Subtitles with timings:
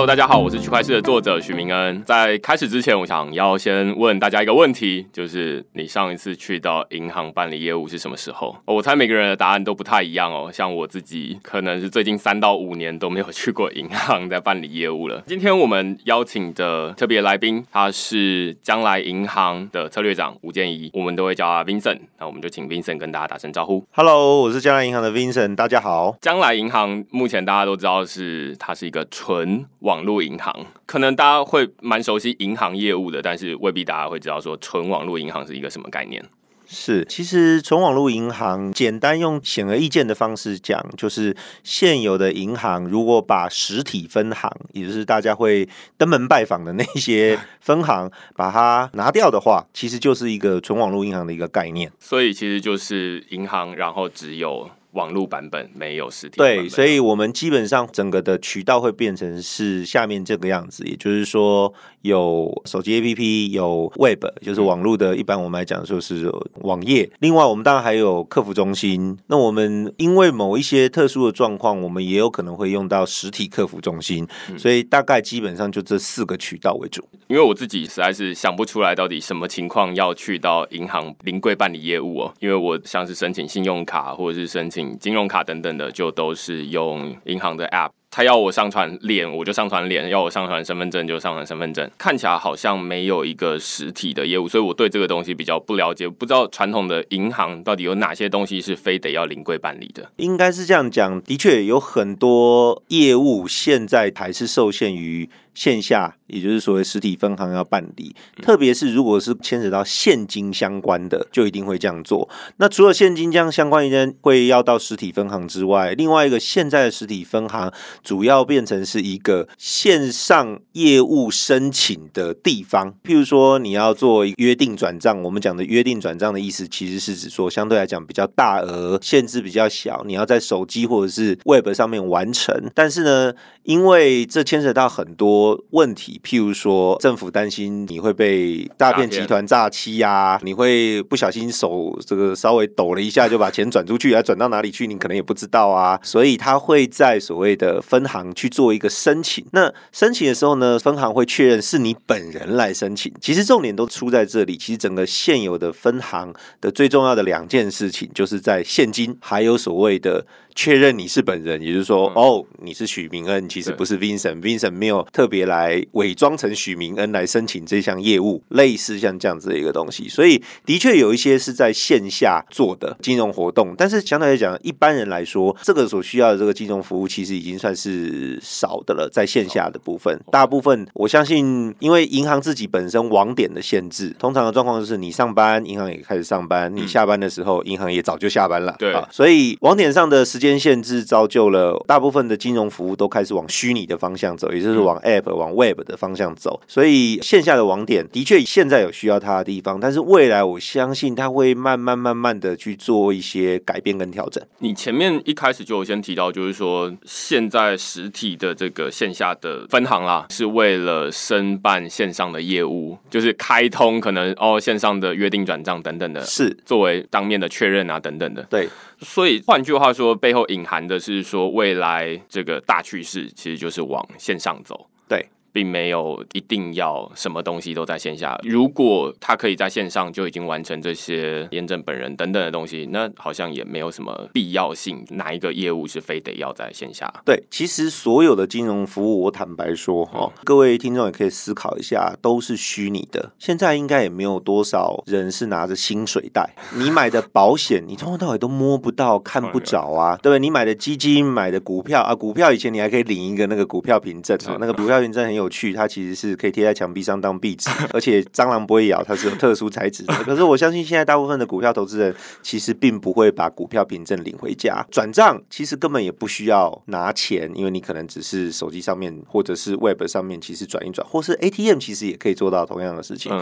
[0.00, 2.02] Hello，大家好，我是区块链的作者许明恩。
[2.06, 8.56] 在开始之前，我想要先问大家一个问题，就是你上一次去到银行办理业务是什么时候？
[8.64, 10.50] 我猜每个人的答案都不太一样哦。
[10.50, 15.22] 像我自己，可能是最近三到五年都没有去过银行在办理业务了。
[15.28, 21.98] 今天我们邀请的特别来宾，他是将来银行的策略长吴建怡，我们都会叫他 Vincent。
[22.18, 23.84] 那我们就请 Vincent 跟大家打声招呼。
[23.92, 26.16] Hello，我是将来银行的 Vincent，大家好。
[26.22, 29.66] 将来银行目前大家都知道是它是一个纯。
[29.90, 30.54] 网络银行，
[30.86, 36.24] 可能大家会蛮熟悉银行业务的，但是未必大家会知道说纯网络银行是一个什么概念。
[36.68, 45.68] 是，其实纯网络银行，简单用显而易见的方式讲，就是现有的银行如果把实体分行，也就是大家会
[45.98, 51.90] 登门拜访的那些分行，把它拿掉的话，其实就是一个纯网络银行的一个概念。
[51.98, 54.70] 所以其实就是银行，然后只有。
[54.92, 66.28] 网络版本没有实体，对，所以我们基本上整个的渠道会变成是下面这个样子，也就是说有手机 APP，有 Web，就是网络的，一般我们来讲说是
[66.62, 67.08] 网页。
[67.20, 69.16] 另外，我们当然还有客服中心。
[69.28, 74.26] 那我们因为某一些特殊的状况，我们也有可能会用到实体客服中心，
[74.58, 77.06] 所以大概基本上就这四个渠道为主。
[77.28, 84.79] 因为我自己实在是想不出来到底什么情况要去到银行临柜办理业务哦，因为我像是申请信用卡或者是申请。
[84.98, 87.90] 金融卡等等的，就都是用银行的 App。
[88.12, 91.88] 他要我上传脸，我就上传脸；要我上传身份证，就上传身份证。
[91.96, 100.10] 看起来好像没有一个实体的业务，所以我对这个东西比较不了解，不知道传统的银行到底有哪些东西是非得要临柜办理的。
[100.16, 105.30] 应该是这样讲，的确有很多业务现在还是受限于。
[105.60, 112.26] 线下，也就是所谓实体分行要办理，特别是如果是牵扯到现金相关的，就一定会这样做。
[112.56, 117.70] 那除了现金这样相关一些会要到实体分行之外，另外一个现在的实体分行
[118.02, 122.94] 主要变成是一个线上业务申请的地方。
[123.04, 132.70] 譬如说，你要做约定转账，我们讲的约定转账的意思，其实是指说相对来讲比较大额，限制比较小，你要在手机或者是 Web 上面完成。
[132.74, 133.34] 但是呢，
[133.64, 135.49] 因为这牵扯到很多。
[135.70, 145.98] 问题，譬如说，政府担心你会被诈骗集团诈欺呀，你会不小心手这个稍微抖了一下就把钱转出去，要转到哪里去，你可能也不知道啊。
[146.02, 149.44] 所以他会在所谓的分行去做一个申请。
[149.52, 153.12] 那申请的时候呢，分行会确认是你本人来申请。
[153.20, 154.56] 其实重点都出在这里。
[154.56, 160.26] 其实整个现有的分行的最重要的两件事情，就是在现金还有所谓的。
[160.52, 170.08] 确认你是本人，也就是说，哦，你是许明恩，其实不是 Vincent，Vincent 没有特别来伪装成许明恩来申请这项业务，类似像这样子的一个东西。
[170.08, 179.08] 所以，的确有一些是在线下做的金融活动，但是相对来讲，一般人来说，这个所需要的这个金融服务其实已经算是少的了。
[179.12, 188.74] 在线下的部分，大部分我相信，因为银行自己本身网点的限制，通常的状况就是你上班，银行也开始上班；你下班的时候，银行也早就下班了。
[188.78, 196.60] 对，啊所以网点上的时间限制造就了大部分的金融服务都开始往虚拟的方向走，也就是往 App、往 Web 的方向走。
[196.66, 204.42] 所以线下的网点的确现在有需要它的地方，但是未来我相信它会慢慢慢慢的去做一些改变跟调整。
[204.58, 218.68] 你前面一开始就有先提到，就是说现在实体的这个线下的分行啦，是为了申办线上的业务，就是开通可能哦线上的约定转账等等的，是作为当面的确认啊等等的，对。
[219.02, 224.86] 所以换句话说，背后隐含的是说，未来这个大趋势其实就是往线上走。
[225.10, 225.39] 对。
[225.52, 228.38] 并没有一定要什么东西都在线下。
[228.42, 235.04] 如果他可以在线上就已经完成这些验证本人等等的东西，那好像也没有什么必要性。
[235.10, 237.12] 哪一个业务是非得要在线下？
[237.24, 243.32] 对，其实所有的金融服务，我坦白说哈，各位听众也可以思考一下，都是虚拟的。
[243.38, 246.54] 现在应该也没有多少人是拿着薪水袋。
[246.76, 250.38] 你买的保险，你从头到尾都摸不到、看不着啊，对不对？
[250.38, 255.39] 你买的基金、买的股票啊，股票以前你还可以领一个那个股票凭证啊，那个股票凭证很有。
[255.40, 260.14] 有趣，它其实是可以贴在墙壁上当壁纸， 而且蟑螂不会咬，它是有特殊材质的。
[260.24, 273.32] 可是我相信现在大部分的股票投资人其实并不会把股票凭证领回家转账，其实根本也不需要拿钱，因为你可能只是手机上面或者是 Web 上面其实转一转，或是 ATM 其实也可以做到同样的事情。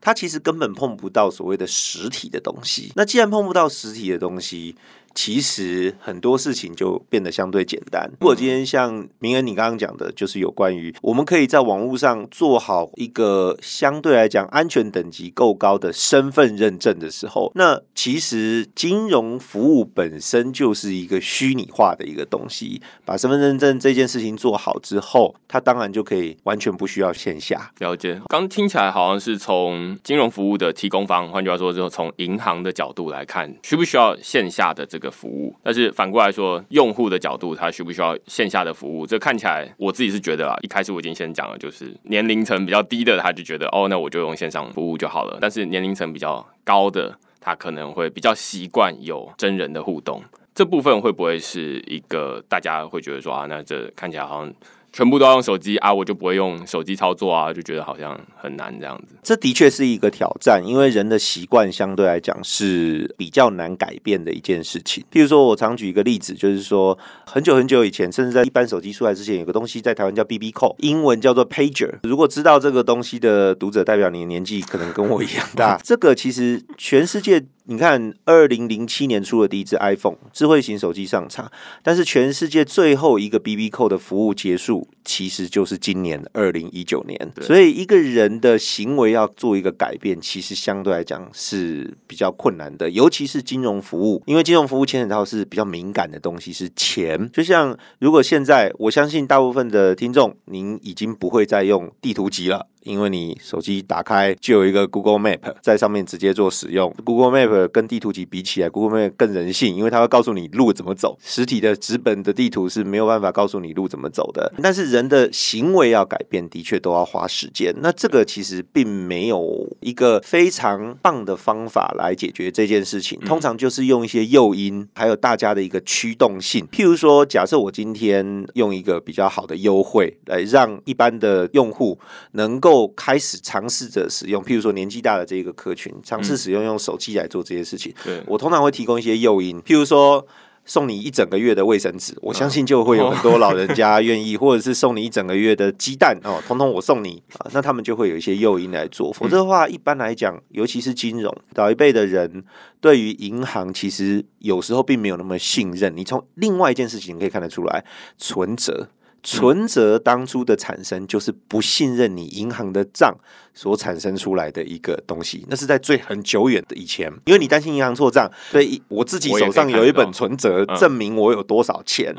[0.00, 2.92] 它其实根本碰不到所谓的实体的东西。
[2.96, 4.74] 那既然碰不到实体的东西，
[5.14, 8.10] 其实很多事情就变得相对简单。
[8.20, 22.82] 如果今天像明恩你刚刚讲的，就是有关于我们可以在网络上做好一个相对来讲安全等级够高的身份认证的时候，那其实金融服务本身就是一个虚拟化的一个东西。
[23.04, 27.70] 把身份认证这件事情做好之后，它当然就可以完全不需要线下。
[27.78, 35.54] 了解，刚听起来好像是从金融服务的提供方，换句话说，就从银行的角度来看，需不需要线下的这个的服务？
[35.62, 39.06] 但是反过来说，用户的角度，他需不需要线下的服务？
[39.06, 45.38] 这看起来，我自己是觉得啊，一开始我已经先讲了，就是年龄层比较低的，他就觉得哦，那我就用线上服务就好了。
[45.40, 50.22] 但是年龄层比较高的，他可能会比较习惯有真人的互动。
[50.54, 54.52] 这部分会不会是一个大家会觉得说啊，那这看起来好像。
[54.94, 59.16] 全部都要用手机啊，我就不会用手机操作啊，就觉得好像很难这样子。
[59.24, 65.02] 这的确是一个挑战，因为人的习惯相对来讲是比较难改变的一件事情。
[65.10, 66.96] 譬如说，我常举一个例子，就是说
[67.26, 71.98] 很久很久以前，甚至在一般手机出来之前，有个东西在台湾叫 BB Call，英文叫做 Pager。
[72.04, 75.76] 如果知道这个东西的读者，代表你的年纪可能跟我一样大。
[75.82, 77.44] 这个其实全世界。
[77.66, 81.50] 你看，二零零七年出了第一支 iPhone 智慧型手机上场，
[81.82, 87.32] 但是全世界最后一个 BB 扣的服务结束，其实就是今年二零一九年。
[87.40, 97.30] 所以一个人的行为要做一个改变，其实相对来讲是比较困难的，尤其是金融服务，因为金融服务牵扯到是比较敏感的东西，是钱。
[97.32, 102.66] 就像如果现在，我相信大部分的听众，您已经不会再用地图集了。
[102.84, 111.18] 因为你手机打开就有一个 Google Map 在上面直接做使用，Google Map 跟地图集比起来，Google Map 更人性，因为它会告诉你路怎么走。
[111.22, 114.52] 实体的纸本的地图是没有办法告诉你路怎么走的。
[114.62, 117.74] 但是人的行为要改变，的确都要花时间。
[117.80, 123.18] 那这个其实并没有一个非常棒的方法来解决这件事情。
[123.20, 126.66] 通常就是用一些诱因，还有大家的一个驱动性。
[126.70, 131.98] 譬如说，假设我今天用一个比较好的优惠来让一般的用户
[132.32, 132.73] 能够。
[132.96, 137.94] 开始尝试着使用，譬如说年纪大的这一个客群，尝试使用用手机来做这些事情。
[138.04, 140.26] 对我通常会提供一些诱因，譬如说
[140.66, 149.12] 送你一整个月的卫生纸，我相信就会有很多老人家愿意， 或者是送你一整个月的鸡蛋哦，通通我送你啊，那他们就会有一些诱因来做。
[149.12, 152.42] 否则的话，一般来讲，尤其是金融老一辈的人，
[152.80, 155.94] 对于银行其实有时候并没有那么信任。
[155.94, 157.84] 你从另外一件事情可以看得出来，
[158.16, 158.88] 存折。
[159.24, 163.16] 存折当初的产生就是不信任你银行的账
[163.54, 172.14] 所产生出来的一个东西，那是在最很久远的以前，因为你担心银行错账，所以我自己手上有一本存折，证明我有多少钱。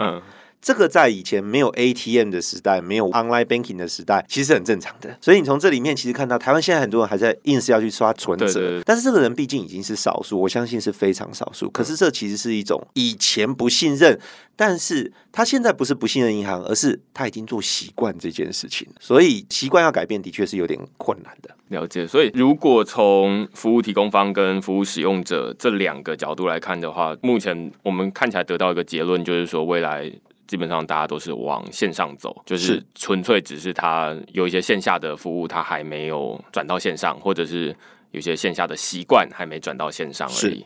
[0.61, 5.15] 这个在以前没有 ATM 的时代，没有 online banking 的时代，其实很正常的。
[5.21, 11.69] 所以你从这里面其实看到，台湾现在很多人还在硬是要去刷存折，但是这个人毕竟已经是少数，我相信是非常少数。
[11.69, 14.19] 可是这其实是一种以前不信任，
[14.55, 21.55] 但是他现在不是不信任银行，而是他已经做习惯这件事情，所以习惯要改变的确是有点困难的。
[21.67, 22.07] 了解。
[22.07, 30.11] 所以如果从服务提供方跟服务使用者这两个角度来看的话，目前我们看起来得到一个结论，就是说未来。
[30.47, 37.75] 基本上大家都是往线上走，就是纯粹只是他有一些线下的服务，他还没有转到线上，或者是
[38.11, 40.65] 有些线下的习惯还没转到线上而已。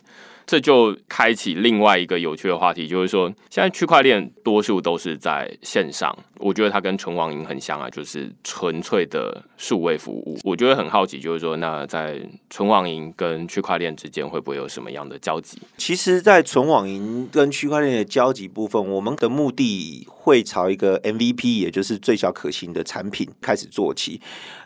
[0.50, 10.40] 这就开启另外一个有趣的话题，就是说，现在区块链多数都是在线上，我觉得它跟纯网银很像啊，就是纯粹的数位服务。
[10.44, 12.20] 我觉得很好奇，就是说，那在
[12.50, 15.60] 纯网银跟区块链之间会不会有什么样的交集？
[15.78, 24.20] 其实，在纯网银跟区块链的交集部分，我们的目的会朝一个 MVP，也就是最小可行的产品开始做起。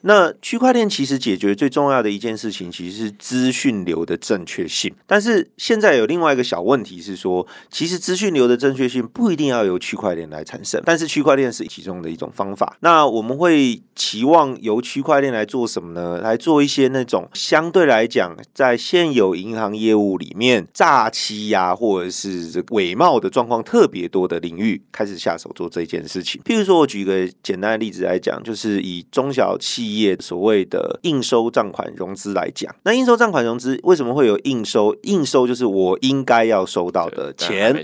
[0.04, 12.78] 那区块链其实解决最重要的一件事情，其实是资讯流的正确性，但是现现在有另外一个小问题是说，其实资讯流的正确性不一定要由区块链来产生，但是区块链是其中的一种方法。
[12.82, 16.22] 那我们会期望由区块链来做什么呢？
[16.22, 26.40] 来做一些那种相对来讲，在现有银行业务里面诈欺呀，或者是这伪冒的状况特别多的领域，开始下手做这件事情。
[26.46, 34.96] 譬如说，我举一个简单的例子来讲，就是以中小企业所谓的应收账款融资来讲，那应收账款融资为什么会有应收？
[35.02, 35.53] 应收就。
[35.66, 37.84] 我应该要收到的钱，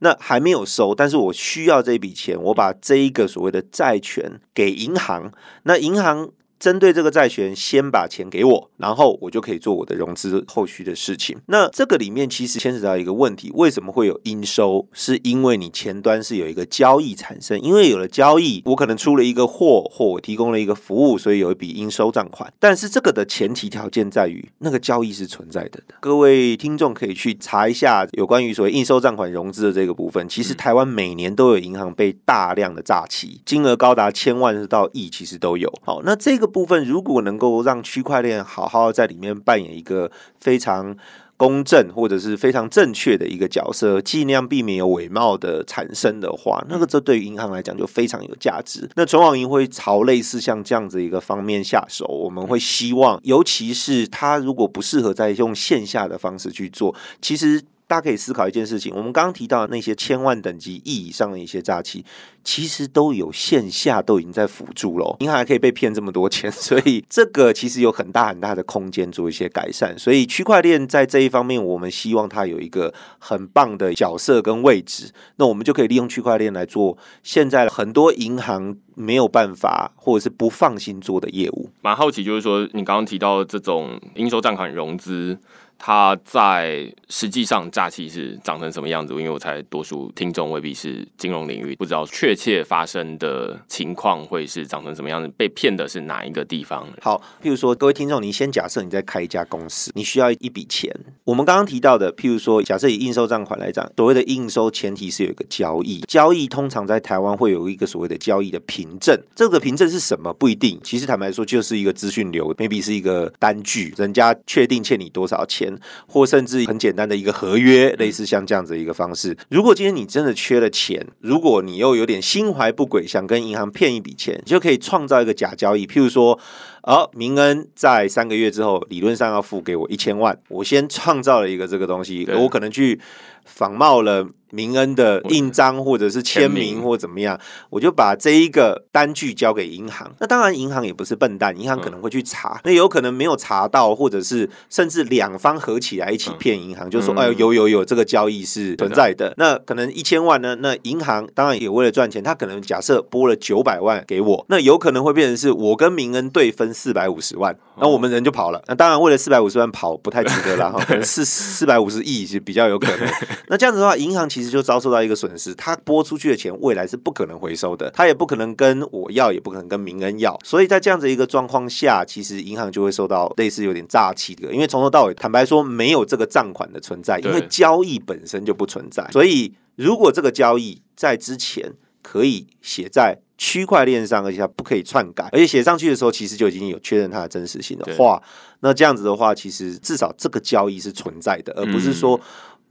[0.00, 5.32] 那还没有收，但是我需要这笔钱，我把这一个所谓的债权给银行，
[5.64, 11.38] 那银行针对这个债权，先把钱给我，然后我就可以做我的融资后续的事情。
[11.46, 14.86] 那这个里面其实牵扯到一个问题，为什么会有应收？
[14.92, 22.52] 是因为你前端是有一个交易产生，因为有了交易，我可能出了一个货，或我提供了一个服务，所以有一笔应收账款。
[22.58, 25.80] 但是这个的前提条件在于，那个交易是存在的。
[26.00, 30.28] 各位听众可以去查一下有关于所谓应收账款融资的这个部分。
[30.28, 35.72] 其实台湾每年都有银行被大量的诈欺，金额高达千万到亿，其实都有。
[35.82, 40.96] 好，那这个部分如果能够让区块链好好在里面扮演一个非常
[41.36, 48.86] 公正或者是非常正确的一个角色，尽量避免有伪冒的产生的话，那个这对于银行来讲就非常有价值。
[48.96, 57.62] 那存网银会朝类似像这样子一个方面下手，我们会希望，尤其是它如果不适合再用线下的方式去做，其实。
[57.90, 62.04] 大家可以思考一件事情，我们刚刚提到那些千万等级亿以上的一些诈欺，
[62.44, 69.98] 其实都有线下都已经在辅助了，银行还可以被骗这么多钱， 所以这个其实有很大很大的空间做一些改善。
[69.98, 81.70] 所以区块链在这一方面，我们希望它有一个很棒的角色跟位置，那我们就可以利用区块链来做现在很多银行没有办法或者是不放心做的业务。
[81.82, 85.36] 蛮好奇，就是说你刚刚提到这种应收账款融资。
[85.82, 89.14] 它在实际上诈欺是长成什么样子？
[89.14, 96.86] 因为我猜多数听众未必是金融领域，不知道确切发生的情况会是长成什么样子，被骗的是哪一个地方？
[97.00, 100.94] 好，譬如说各位听众，你先假设你在开一家公司，你需要一笔钱。
[101.24, 110.78] 我们刚刚提到的，譬如说，假设以应收账款来讲，所谓的应收前提是有一个交易，交易通常在台湾会有一个所谓的交易的凭证，这个凭证是什么不一定。
[110.84, 115.69] 其实坦白说，就是一个资讯流，maybe 是一个单据，人家确定欠你多少钱。
[116.06, 119.36] 或甚至很简单的一个合约，类似像这样子一个方式。
[119.48, 125.86] 如果今天你真的缺了钱，如果你又有点心怀不轨，想跟银行骗一笔钱，你就可以创造一个假交易。
[125.86, 126.38] 譬如说，
[126.82, 133.00] 哦，明恩在三个月之后理论上要付给我一千万，我先创造了一个这个东西，我可能去
[133.44, 134.26] 仿冒了。
[134.52, 137.38] 明恩的印章或者是签名或怎么样，
[137.70, 140.12] 我就把这一个单据交给银行。
[140.18, 142.60] 那当然，银行也不是笨蛋，银行可能会去查。
[142.64, 150.56] 那有可能没有查到，或者是甚至两方合起来一起骗银行，就说：“哎，有有有，这个交易是存在的。”那可能一千万呢？
[150.56, 158.60] 那银行当然也为了赚钱，他可能假设拨了九百万给我，那有可能会变成是我跟明恩对分四百五十万，那我们人就跑了。
[158.66, 163.08] 那当然，为了四百五十万跑不太值得了 哈，可能是四百五十亿是比较有可能。
[163.46, 188.22] 那这样子的话，银行其其实就遭受到一个损失，它拨出去的钱未来是不可能回收的，他也不可能跟我要，也不可能跟民恩要，所以在这样子一个状况下，其实银行就会受到类似有点诈欺的，因为从头到尾坦白说没有这个账款的存在，因为交易本身就不存在，所以如果这个交易在之前可以写在区块链上，而且它不可以篡改，而且写上去的时候其实就已经有确认它的真实性的话，
[188.60, 192.20] 那这样子的话，其实至少这个交易是存在的，而不是说。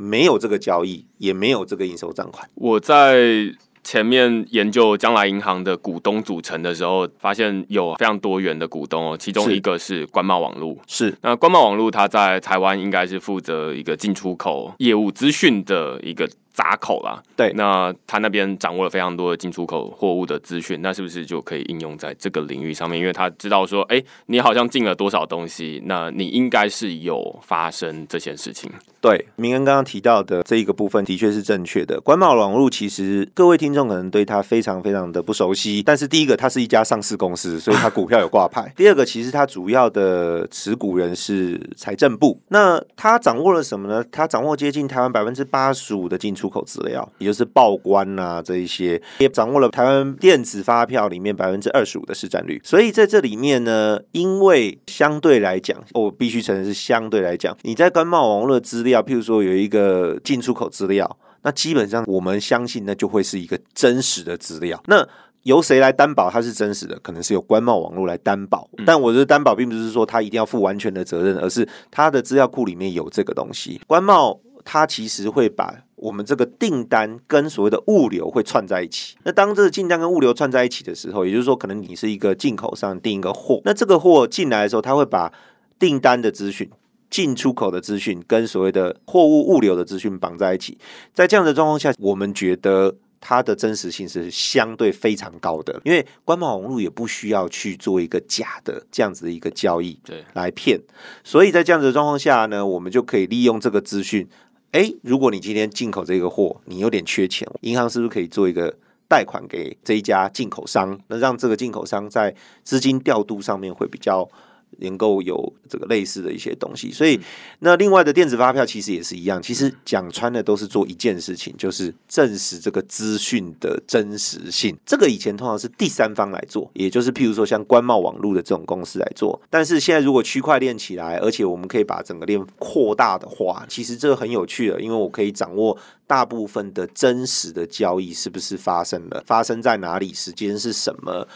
[0.01, 2.49] 没有这个交易，也没有这个应收账款。
[2.55, 10.77] 我在前面研究将来银行的股东组成的时候，发现有非常多元的股东哦，其中一个是官贸网络。
[10.87, 16.29] 是那官贸网络，它在台湾应该是负责一个进出口业务资讯的一个。
[16.59, 22.99] 闸口啦，对，那他那边掌握了非常多的进出口货物的资讯，那是不是就可以应用在这个领域上面？
[22.99, 28.69] 因为他知道说，哎，你好像进了多少东西，那你应该是有发生这件事情。
[29.01, 31.19] 对，明恩刚刚提到的这一个部分的。
[31.19, 31.99] 确是正确的。
[31.99, 35.21] 官贸网络其实各位听众可能对它非常非常的。
[35.21, 38.73] 不熟悉，但是第一个，它是一家上市公司，所以它股票有挂牌。
[38.75, 40.47] 第二个，其实它主要的。
[40.51, 44.03] 持股人是财政部，那它掌握了什么呢？
[44.11, 46.19] 它掌握接近台湾百分之八十五的。
[46.19, 52.59] 进出口资料，也就是报关啊这一些，也掌握了台湾电子发票里面百分之二十五的市占率。
[52.63, 64.81] 所以在这里面呢，因为相对来讲，我必须承认是相对来讲，你在官贸网络资料，譬如说有一个进出口资料，那基本上我们相信那就会是一个真实的资料。
[64.87, 65.07] 那
[65.43, 66.99] 由谁来担保它是真实的？
[66.99, 73.81] 可能是由官贸网络来担保，但我的担保并不是说他一定要负完全的责任，而是他的资料库里面有这个东西。
[73.87, 74.39] 官贸。
[74.65, 79.15] 它其实会把我们这个订单跟所谓的物流会串在一起。
[79.23, 85.31] 那当这个订单跟物流串在一起的时候，也就是说，可能你是一个进口商订一个货，那这个货进来的时候，它会把
[85.77, 86.69] 订单的资讯、
[87.09, 90.77] 进出口的资讯跟所谓的货物物流的资讯绑在一起。
[91.13, 92.95] 在这样的状况下，我们觉得。
[93.21, 100.79] 它的真实性是相对非常高的，因为官网网路也不需要去做一个假的这样子的一个交易，对，来骗。
[101.21, 104.25] 所以在这样子的状况下呢，我们就可以利用这个资讯。
[104.71, 108.73] 哎，如果你今天进口这个货，你有点缺钱，银行是不是可以做一个
[109.07, 114.29] 贷款给这一家进口商，那让这个进口商在资金调度上面会比较。
[114.77, 117.19] 能够有这个类似的一些东西，所以
[117.59, 124.77] 那另外的电子发票其实也是一样，其实讲穿的都是做一件事情，就是证实这个资讯的真实性。
[124.85, 129.39] 这个以前通常是第三方来做，也就是譬如说像官贸网络的这种公司来做。
[129.49, 141.27] 但是现在如果区块链起来，而且我们可以把整个链扩大的话，其实这个很有趣的，因为我可以掌握大部分的真实的交易是不是发生了，发生在哪里，时间是什么。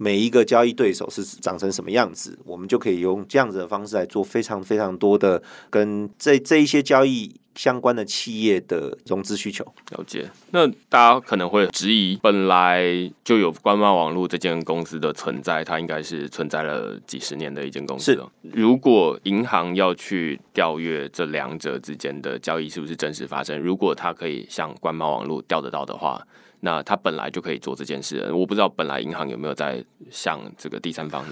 [0.00, 9.64] 每一个交易对手是长成什么样子，我们就可以用这样子的方式来做非常非常多的跟这这一些交易相关的企业的融资需求。
[9.90, 10.30] 了解。
[10.52, 18.14] 那大家可能会质疑，本来就有官贸网络这间公司的存在，它应该是存在了几十年的一间公司。
[18.14, 18.30] 了。
[18.42, 26.24] 如果银行要去调阅这两者之间的交易是不是真实发生，如果它可以向官贸网络调得到的话。
[26.60, 31.24] 那他本来就可以做这件事，我不知道本来银行有没有在向这个第三方。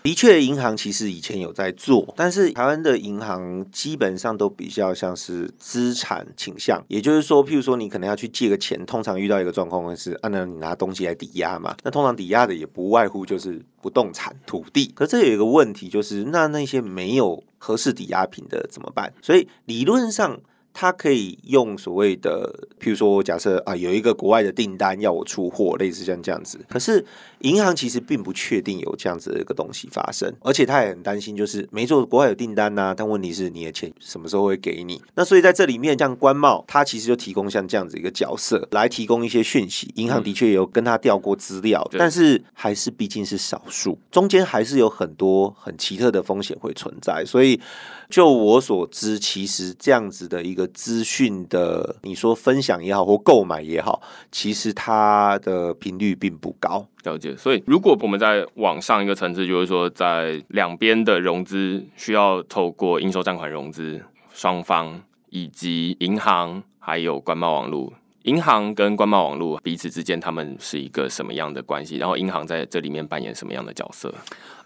[0.00, 14.90] 的确，银行其实以前有在做，但是台湾的银行基本上都比较像是资产倾向，也就是说，譬如说你可能要去借个钱，通常遇到一个状况是，按照你拿东西来抵押嘛，那通常抵押的也不外乎就是不动产、土地。
[14.94, 19.12] 可这有一个问题，就是那那些没有合适抵押品的怎么办？
[19.20, 20.40] 所以理论上。
[20.72, 26.60] 他可以用所谓的，譬如说，假设啊，有一个国外的订单要我出货，类似像这样子。
[26.68, 27.04] 可是
[27.40, 35.02] 银行其实并不确定有这样子的一个东西发生，而且他也很担心，就是没错，国外有订单呐，但问题是你的钱什么时候会给你？
[35.14, 39.90] 那所以在这里面，像官贸，它其实就提供像这样子一个角色，来提供一些讯息。
[39.96, 47.24] 银行的确有跟他调过资料，但是还是毕竟是少数，中间还是有很多很奇特的风险会存在。
[47.24, 47.60] 所以
[48.08, 50.68] 就我所知，其实这样子的一个。
[50.78, 54.00] 资讯的，你说分享也好，或购买也好，
[54.30, 56.86] 其实它的频率并不高。
[57.02, 64.00] 了解，所以如果我们在往上一个层次，就是说，在两边的融资需要透过应收账款融资
[64.32, 71.96] 双方，以及银行还有官贸网络，银行跟官贸网络彼此之间，他们是一个什么样的关系？
[71.96, 74.14] 然后银行在这里面扮演什么样的角色？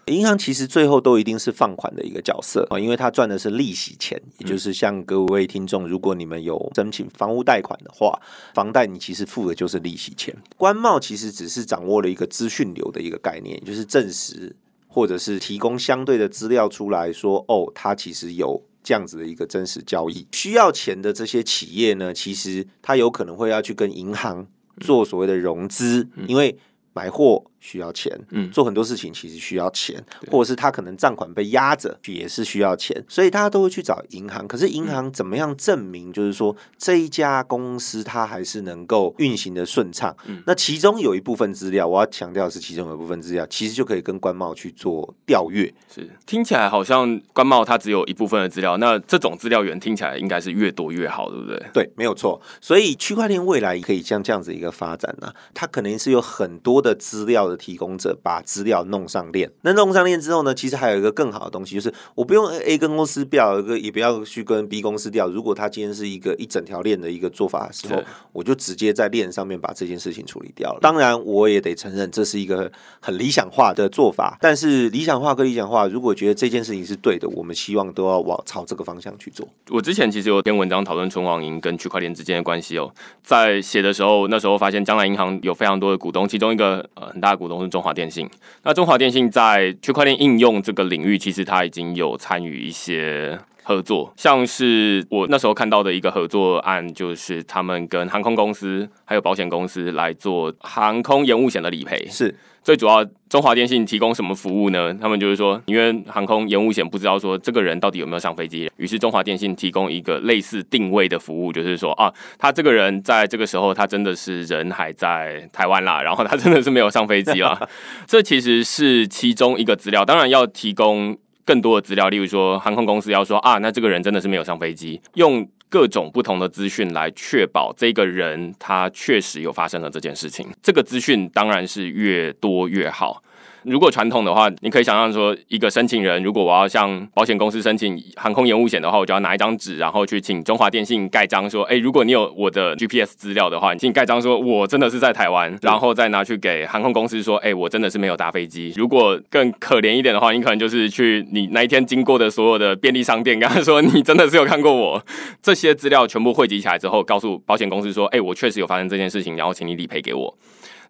[0.07, 8.19] 银行其实最后都一定是放款的一个角色啊，因为他赚的是利息钱，也就是像各位听众，如果你们有申请房屋贷款的话，
[8.53, 10.35] 房贷你其实付的就是利息钱。
[10.57, 14.53] 官贸其实只是掌握了一个资讯流的一个概念，就是证实
[14.87, 20.27] 或者是提供相对的资料出来说，哦，它其实有这样子的一个真实交易。
[20.33, 24.45] 需要钱的这些企业呢，其实它有可能会要去跟银行
[24.81, 26.57] 做所谓的融资，因为
[26.91, 27.45] 买货。
[27.63, 34.45] 需要钱，嗯，做很多事情其实需要钱，或者是他可能账款被压着，也是需要钱，所以大家都会去找银行。
[34.45, 40.13] 可是银行怎么样证明，就是说这一家公司它还是能够运行的顺畅？
[40.25, 45.73] 嗯，那其中有一部分资料，我要强调是其中有一部分资料，其实就可以跟官贸去做调阅。
[45.89, 51.65] 是听起来好像官贸它只有一部分的资料，那这种资料源听起来应该是越多越好，对不对？
[51.73, 52.41] 对，没有错。
[52.59, 57.52] 所以区块链未来可以像这样子一个发展呢，它可能是有很多的资料。
[57.57, 65.27] 提供者把资料弄上链，那弄上链之后呢，其实还有一个更好的东西，就是我不用 A 跟公司调一个，也不要去跟 B 公司调。
[65.27, 70.79] 如果他今天是一个一整条链的一个做法的时候，我就直接在链上面把这件事情处理掉了。
[70.81, 79.47] 当然，我也得承认这是一个很理想化的做法，但是理想化跟理想化，如果觉得这件事情是对的，我们希望都要往朝这个方向去做。
[79.69, 88.29] 我之前其实有篇文章讨论存网银跟区块链之间的关系哦，在写的时候，那时候发现将来银行有非常多的股东，其中一个呃很大的股东是中华电信。
[88.63, 102.35] 那中华电信在区块链应用这个领域，其实它已经有参与一些合作，像是我那时候看到的一个合作案，就是他们跟航空公司还有保险公司来做航空延误险的理赔，是。
[102.63, 104.93] 最主要，中华电信提供什么服务呢？
[104.93, 117.67] 他们就是说，因为航空延误险不知道说这个人到底有没有上飞机，于是中华电信提供一个类似定位的服务，就是说啊，他这个人在这个时候他真的是人还在台湾啦，然后他真的是没有上飞机啦。
[118.07, 125.47] 这其实是其中一个资料，当然要提供更多的资料，例如说航空公司要说啊，那这个人真的是没有上飞机，用。
[125.69, 130.47] 各种不同的资讯来确保这个人他确实有发生了这件事情。
[130.61, 133.23] 这个资讯当然是越多越好。
[133.65, 148.73] 如果传统的话，你可以想象说，一个申请人如果我要向保险公司申请航空延误险的话，我就要拿一张纸，然后去请中华电信盖章，说，哎，如果你有我的 GPS 资料的话，请盖章说我真的是在台湾，然后再拿去给航空公司说，哎，我真的是没有搭飞机。
[148.75, 155.03] 如果更可怜一点的话，你可能就是去你那一天经过的所有的便利商店，跟他说你真的是有看过我，
[155.41, 160.37] 这些资料全部汇集起来之后，告诉保险公司说，哎，我确实有发生这件事情，然后请你理赔给我。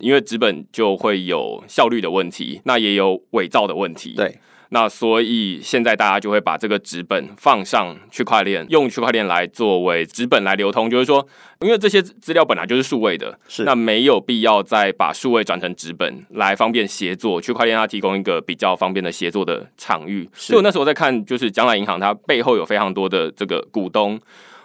[0.03, 4.13] 因为纸本就会有效率的问题，那也有伪造的问题。
[4.17, 4.37] 对，
[4.69, 10.89] 那所以现在大家就会把这个纸本放上区块链，用区块链来作为纸本来流通。
[10.89, 11.25] 就是说，
[11.61, 17.39] 因为这些资料本来就是数位的，是那没有必要再把数位转成纸本来方便协作。
[17.39, 20.29] 区块链它提供一个比较方便的协作的场域。
[20.33, 24.19] 所以我那时候在看，就是将来银行它背后有非常多的这个股东，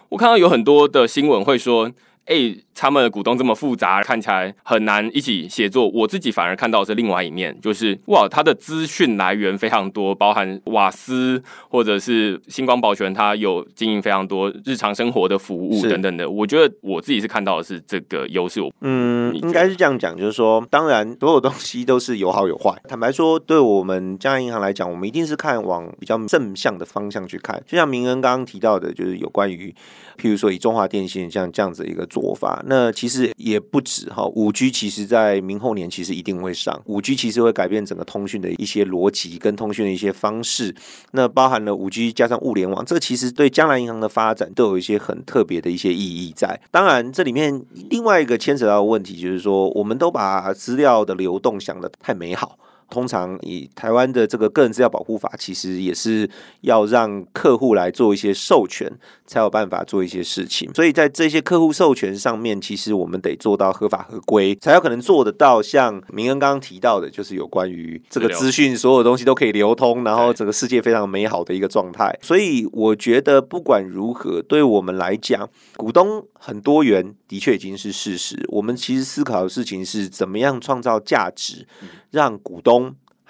[0.09, 1.89] 我看到有很多的新闻会说。
[2.29, 5.89] 哎，他们的股东这么复杂，看起来很难一起协作。
[5.89, 16.29] 我自己反而看到是另外一面，就是哇，它的资讯来源非常多，包含瓦斯或者是星光保全，它有经营非常多日常生活的服务等等的。
[16.29, 18.61] 我觉得我自己是看到的是这个优势。
[18.81, 22.79] 嗯，应该是这样讲，就是说，当然所有东西都是有好有坏。
[22.87, 27.59] 坦白说，对我们江南银行来讲，我们一定是看往比较正向的方向去看。
[27.65, 29.73] 就像明恩刚刚提到的，就是有关于。
[30.17, 34.25] 譬如说，以中华电信像这样子一个做法，那其实也不止哈。
[34.35, 40.75] 五 G 其实在明后年其实一定会上，五 G 其实会改变整个通讯的一些逻辑跟通讯的一些方式。
[41.11, 46.59] 那包含了五 G 加上物联网，这个其实对将来银行的发展都有一些很特别的一些意义在。
[46.71, 52.57] 当然，这里面另外一个牵扯到的问题就是说，我们都把资料的流动想的太美好。
[52.89, 56.29] 通常以台湾的这个个人资料保护法，其实也是
[56.61, 58.91] 要让客户来做一些授权，
[59.25, 60.69] 才有办法做一些事情。
[60.73, 65.61] 所以在这些客户授权上面，其实我们得做到合法合规，才有可能做得到。
[65.61, 72.17] 像明恩刚刚提到的，就是有关于这个资讯，所有东西都可以流通，然后整个世界非常美好的一个状态。
[72.21, 75.47] 所以我觉得不管如何，对我们来讲，
[75.77, 78.43] 股东很多元，的确已经是事实。
[78.49, 81.67] 我们其实思考的事情是怎么样创造价值。
[82.11, 82.78] 让股东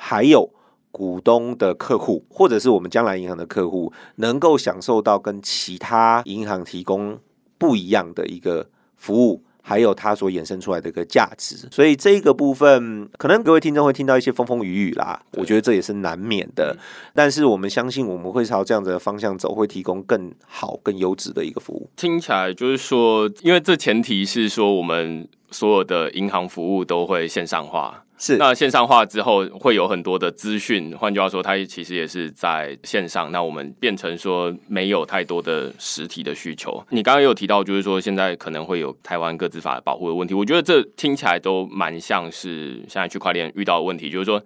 [0.02, 0.50] 还有
[0.92, 7.20] 股东的客户，或者是我们将来银行的客户，能够享受到跟其他银行提供
[7.58, 11.68] 不一样的一个服务，还有它所衍生出来的一个价值。
[11.70, 16.76] 所以这个部分，可能各位听众会听到一些风风雨雨啦，我觉得这也是难免的。
[17.14, 21.90] 但是我们相信，我们会朝这样子的方向走，会提供更好、更优质的一个服务。
[21.98, 28.06] 听起来就是说，因为这前提是说，我们所有的银行服务都会线上化。
[28.20, 33.32] 是，那线上化之后会有很多的资讯，换句话说，它其实也是在线上。
[33.32, 36.86] 那我们变成说没有太多的实体的需求。
[36.90, 40.34] 你刚刚有提到，就是说现在可能会有台湾各自法保护的问题。
[40.34, 44.44] 我觉得这听起来都蛮像是现在区块链遇到的问题，就是说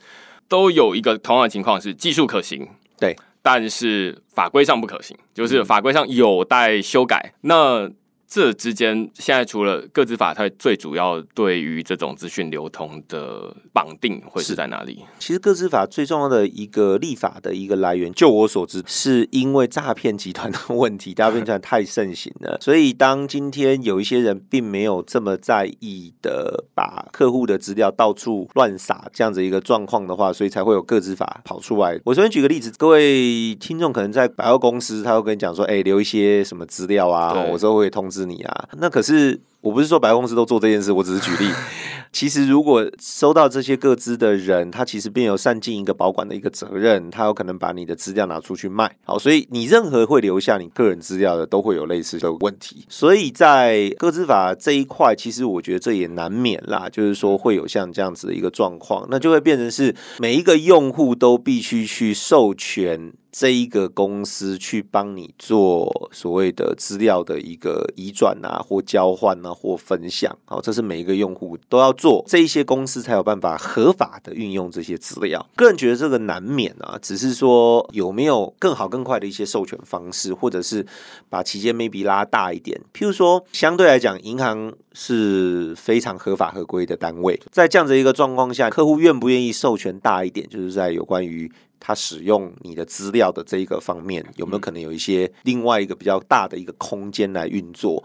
[0.48, 2.68] 都有一个同样的情况是技术可行，
[3.00, 7.34] 对，但是法规上不可行，就是法规上有待修改。
[7.42, 7.90] 那
[8.34, 15.06] 这之间，现在除了各自法，它最主要对于这种资讯流通的绑定会是在哪里？
[15.20, 22.58] 其实各自法最重要的一个立法的一个来源，就我所知，是因为诈骗集团的问题，诈骗集团太盛行了。
[22.60, 32.02] 所以当今天有一些人并没有这么在意的把客户的资料到处乱撒这样子一个状况的话，所以才会有各自法跑出来。
[32.04, 41.52] 我这边举个例子，各位听众可能在百货公司，他会跟你讲说：“哎，留一些什么资料啊，我之后会通知。”你啊，那可是我不是说百货公司都做这件事，我只是举例。
[42.14, 48.96] 其实如果收到这些个资的人，他其实便有善尽一个保管的一个责任，他有可能把你的资料拿出去卖。
[49.04, 52.86] 好，所以你任何会留下你个人资料的，都会有类似的问题。
[52.88, 63.12] 所以在个资法这一块，其实我觉得这也难免啦，就是说会有像这样子的一个状况，那就会变成是每一个用户都必须去授权。
[63.36, 75.44] 这一个公司去帮你做所谓的资料的一个移转啊，或交换啊，或分享，好，这是每一个用户都要做，这一些公司才有办法合法的运用这些资料。
[75.56, 80.86] 个人觉得这个难免啊，只是说有没有更好更快的一些授权方式，或者是
[81.28, 82.80] 把期间 maybe 拉大一点。
[82.94, 91.52] 譬如说，相对来讲，银行是非常合法合规的单位，在这样子一个状况下，客户愿不愿意授权大一点，就是在有关于。
[91.86, 98.02] 他使用你的资料的这一个方面，有没有可能有一些另外一个比较大的一个空间来运作？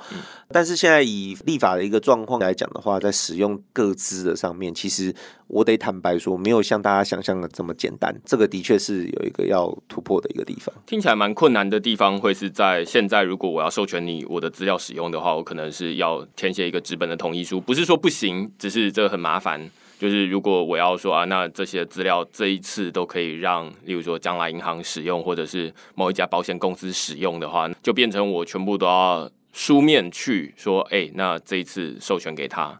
[0.49, 5.15] 但是现在以立法的一个状况来讲的话，在使用各资的上面，其实
[5.47, 8.13] 我得坦白说，没有像大家想象的这么简单。
[8.25, 10.75] 这个的确是有一个要突破的一个地方。
[10.85, 19.71] 听起来蛮困难的地方，会是在现在，如果我要授权你我的资料使用的话，我可能是要填写一个纸本的同意书，不是说不行，只是这个很麻烦。
[19.99, 32.79] 就是如果我要说啊，那这些资料这一次都可以让，例如说将来银行使用，或者是某一家保险公司使用的话，就变成我全部都要书面去说，哎，那这一次授权给他。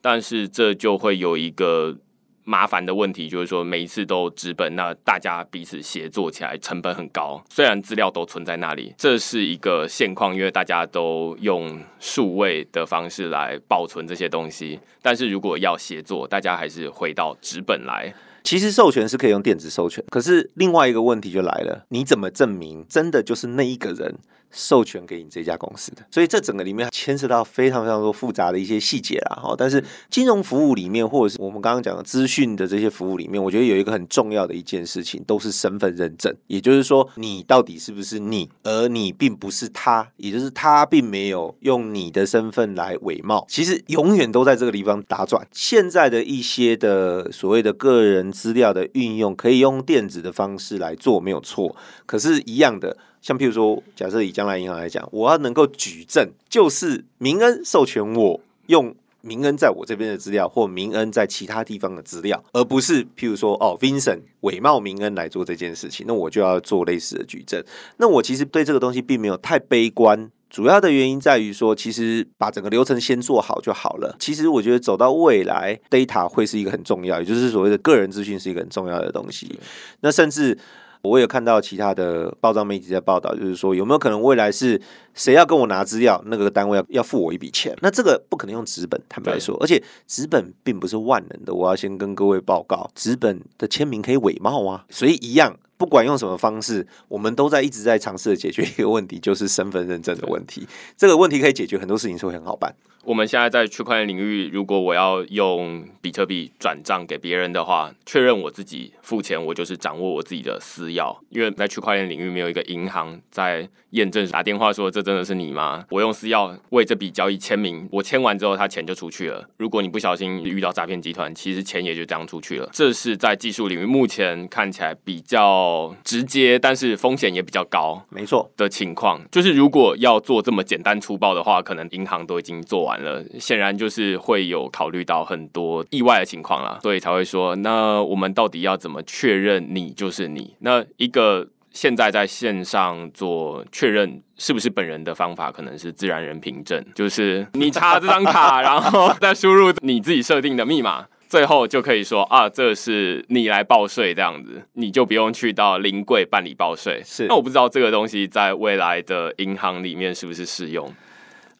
[0.00, 1.96] 但是这就会有一个
[2.44, 7.42] 麻烦的问题，就是说每一次都纸本，那大家彼此协作起来成本很高。
[7.48, 14.78] 虽然资料都存在那里，这是一个现况，因为大家都用数位的方式来保存这些东西。
[15.02, 18.14] 但是如果要协作，大家还是回到纸本来。
[18.42, 24.18] 其实授权是可以用电子授权，可是另外一个问题就来了，你怎么证明真的就是那一个人？
[24.54, 29.36] 授权给你这家公司的，所以这整个里面牵涉到非常非常多复杂的一些细节啦。
[29.42, 36.34] 哈，但是金融服务里面，或者是我们刚刚讲的资讯的这些服务里面，我觉得有一个很重要的一件事情，都是身份认证。
[36.46, 43.44] 也就是说，你到底是不是你，而你并不是他，也就是他并没有用你的身份来伪冒。
[43.48, 45.46] 其实永远都在这个地方打转。
[45.52, 51.74] 现在的一些的所谓的个人资料的运用，可以用电子的方式来做，没有错。
[52.06, 52.96] 可是，一样的。
[53.24, 67.64] 像譬如说，假设以将来银行来讲，我要能够举证，就是明恩授权我用明恩在我这边的资料，或明恩在其他地方的资料，而不是譬如说哦，Vincent 伪冒明恩来做这件事情，那我就要做类似的举证。
[67.96, 74.14] 那我其实对这个东西并没有太悲观，主要的原因在于说，其实把整个流程先做好就好了。
[74.20, 79.58] 其实我觉得走到未来，data 会是一个很重要，也就是所谓的个人资讯是一个很重要的东西。
[80.00, 80.58] 那甚至。
[81.04, 84.80] 我有看到其他的报章媒体在报道，就是说有没有可能未来是
[85.14, 87.76] 谁要跟我拿资料，那个单位要要付我一笔钱？
[87.82, 91.54] 那这个不可能用纸本，坦白说，而且纸本并不是万能的。
[91.54, 95.56] 我要先跟各位报告，纸本的签名可以伪冒啊，所以一样。
[95.76, 100.66] 不管用什么方式，我们都在一直在尝试的解决一个问题，就是身份认证的问题。
[100.96, 102.72] 这个问题可以解决很多事情，是会很好办。
[103.04, 111.16] 我们现在在区块链领域，如果我要用比特币转账给别人的话，确认我自己付钱，我就是掌握我自己的私钥。
[111.30, 115.84] 因为在区块链领域，没有一个银行在验证打电话说这真的是你吗？
[115.90, 119.48] 我用私钥为这笔交易签名，我签完之后，他钱就出去了。
[119.56, 122.68] 如果你不小心遇到诈骗集团，其实钱也就这样出去了。
[122.72, 125.94] 这是在技术领域目前看起来比较。
[126.02, 133.24] 直接，但是风险也比较高，没错的情况，就是如果要做这么简单粗暴的话，可能银行都已经做完了。
[133.38, 140.54] 显然就是会有考虑到很多意外的情况了，所以才会说，那我们到底要怎么确认你就是你？
[140.60, 151.06] 那一个现在在线上做确认是不是本人的方法，可能是自然人凭证，就是你插这张卡， 然后再输入你自己设定的密码。
[151.26, 157.02] 最后就可以说啊，这是你来报税这样子，你就不用去到临柜办理报税。
[157.04, 160.88] 是，那我不知道这个东西在未来的银行里面是不是适用，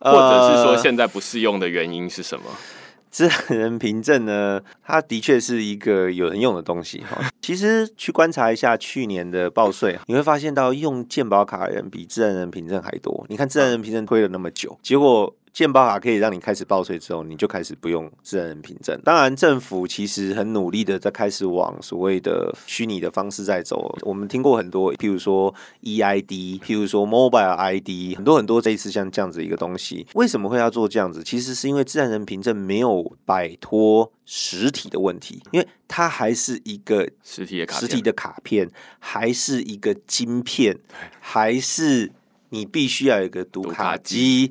[0.05, 2.45] 或者是说现在不适用的原因是什么？
[3.11, 7.31] 自然人凭证呢，它的确是一个有人用的东西哈。
[7.41, 13.25] 其实去观察一下去年的报税，你会发现到用健保卡的人比自然人凭证还多。
[13.29, 15.35] 你看自然人凭证推了那么久，结果。
[15.55, 19.01] 健保卡可以让你开始报税之后，你就开始不用自然人凭证。
[19.05, 23.97] 当然，政府其实很努力的在开始往所谓的虚拟的方式在走。
[24.03, 30.05] 我们听过很多，譬如说 EID，譬如说 Mobile ID，很多很多这一次像这样子一个东西。
[30.15, 31.23] 为什么会要做这样子？
[31.23, 40.77] 其实是因为自然人凭证没有摆脱实体的问题，因为它还是一个实体的实体的卡片，还是一个晶片，
[41.21, 42.11] 还是
[42.49, 44.51] 你必须要有一个读卡机。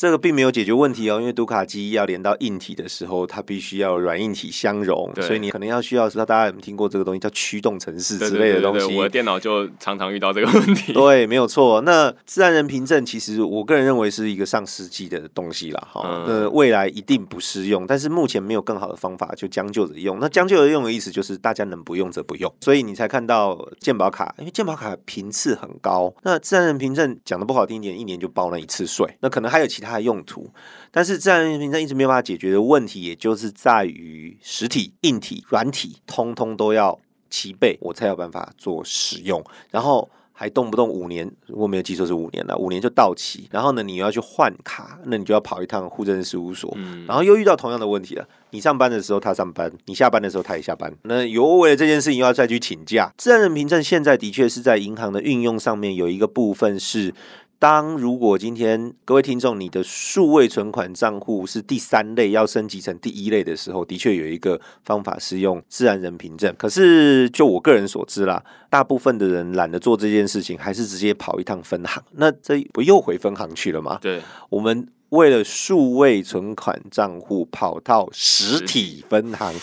[0.00, 8.96] 这个并没有解决问题哦，因为读卡机要连到硬体的时候，它必须要软硬体相融，所以你可能要需要知道大家有没有听过这个东西叫驱动程式之类的东西。
[8.96, 10.94] 我的电脑就常常遇到这个问题。
[10.96, 11.82] 对，没有错。
[11.82, 20.16] 那自然人凭证其实我个人认为是一个上世纪的东西了，哈，那未来一定不适用，但是目前没有更好的方法，就将就着用。
[20.18, 26.10] 那将就着用的意思就是大家能不用则不用，所以你才看到健保卡，因为健保卡频次很高。
[26.22, 29.89] 那自然人凭证讲的不好听一点，一年就报那一次税，那可能还有其他。
[29.90, 30.48] 它用途，
[30.90, 36.98] 但是自然人凭证一直没有办法解决的问题，也就是在于实体、硬体、软体，通通都要
[37.28, 39.44] 齐备，我才有办法做使用。
[39.70, 43.46] 然后还动不动五年，如果没有记错是五年了，五年就到期。
[43.50, 48.26] 然后呢，你要去换卡，那你就要跑一趟户政事务所，嗯然后又遇到同样的问题了。
[48.52, 53.12] 你上班的时候他上班，你下班的时候他也下班，那有为了这件事情又要再去请假。
[53.16, 57.14] 自然人凭证现在的确是在银行的运用上面有一个部分是。
[57.60, 66.54] 当如果今天各位听众，你的数位存款账户是第三类要升级成第一类的时候，的确有一个方法是用自然人凭证。
[66.56, 72.02] 可是就我个人所知啦，大部分的人懒得做这件事情，还是直接跑一趟分行。
[72.12, 73.98] 那这不又回分行去了吗？
[74.00, 79.54] 对，我们为了数位存款账户跑到实实体分行，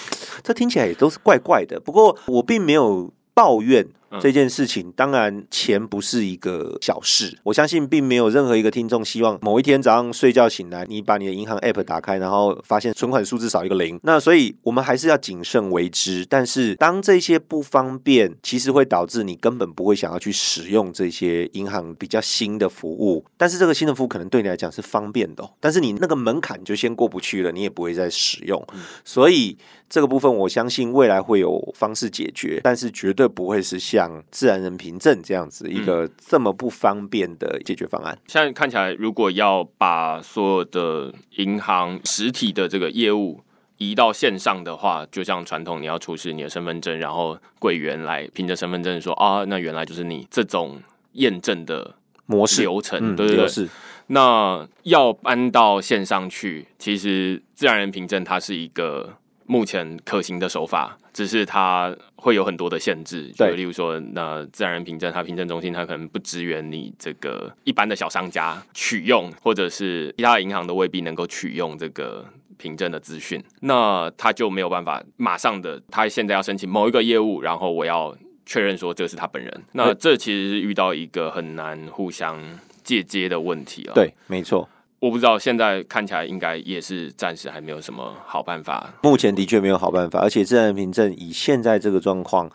[0.43, 1.79] 这听起来也都是怪怪的。
[1.79, 4.91] 不过我并没有抱怨嗯这件事情。
[4.95, 13.99] 当然，钱不是一个小事，我相信并没有任何一个听众希望某一天早上睡觉醒来，你把你的银行 app 打开，然后发现存款数字少一个零。
[14.03, 16.25] 那所以我们还是要谨慎为之。
[16.29, 23.25] 但是当这些不方便，其实会导致你根本不会想要去使用这些银行比较新的服务。
[23.37, 28.61] 但是这个新的服务可能对你来讲是方便的哦、但是你那个门槛就先过不去了，你也不会再使用。
[29.05, 29.55] 所以
[29.89, 38.17] 这个部分，我相信未来会有方式解决，但是绝对不会是像自然人凭证这样子一个这么不方便的解决方案。
[38.27, 43.41] 现在看起来，如果要把所有的银行实体的这个业务
[43.77, 50.81] 移到线上的话，就像传统，你要出示你的身份证，然后柜员来凭着身份证说啊，那原来就是你这种
[51.13, 53.47] 验证的模式，流程，嗯，对对对。
[53.47, 53.67] 是
[54.09, 72.23] 那要搬到线上去，其实自然人凭证它是一个目前可行的手法，只是它会有很多的限制，就对例如说，那自然人凭证它凭证中心它可能不支援你这个一般的小商家取用，或者是其他银行都未必能够取用这个。
[72.59, 82.43] 凭证的资讯，那他就没有办法马上的，他现在要申请某一个业务，然后我要确认说这是他本人，那这其实是遇到一个很难互相
[82.83, 83.93] 借接的问题了。
[83.93, 84.67] 对，没错。
[84.99, 88.91] 我不知道，现在看起来应该也是暂时还没有什么好办法。
[89.03, 92.49] 目前的确没有好办法，而且自然人凭证以现在这个状况，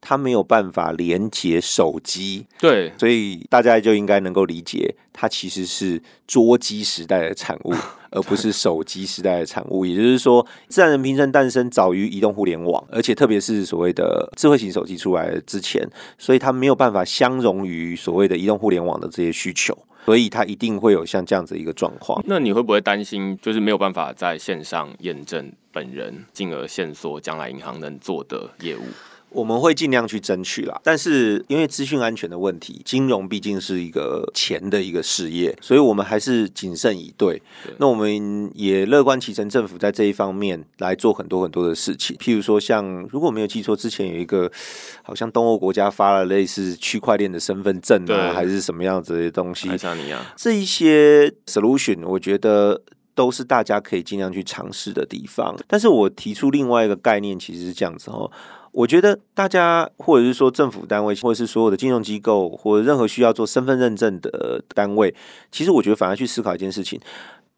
[0.00, 7.74] 它没有办法连接手机，对，所以大家就应该能够理解，它其实是桌机时代的产物，
[8.12, 9.84] 而不是手机时代的产物。
[9.84, 15.84] 也就是说，自然人凭证诞生早于移动互联网，而且特别是所谓的智慧型手机出来之前，
[16.16, 22.22] 所以它没有办法相容于所谓的移动互联网的这些需求，所以它一定会有像这样子一个状况。
[22.26, 28.82] 那你会不会担心，就是没有办法在线上验证本人，进而限缩将来银行能做的业务？
[29.34, 37.40] 我们会尽量去争取啦，但是因为资讯安全的问题，金融毕竟是一个钱的一个事业，所以我们还是谨慎以对。
[37.78, 44.50] 那我们也乐观其成，政府在这一方面来做很多很多的事情，譬如说像如果没有记错，之前有一个
[45.02, 49.68] 好像东欧国家发了类似区块链的身份证对啊，还是什么样子的东西
[50.36, 52.82] 这一些 solution，我觉得
[53.14, 55.56] 都是大家可以尽量去尝试的地方。
[55.66, 58.30] 但是我提出另外一个概念，其实是这样子哦。
[58.72, 65.14] 我觉得大家，或者是说政府单位，或者是所有的金融机构，或者任何需要做身份认证的单位，
[65.50, 66.98] 其实我觉得反而去思考一件事情，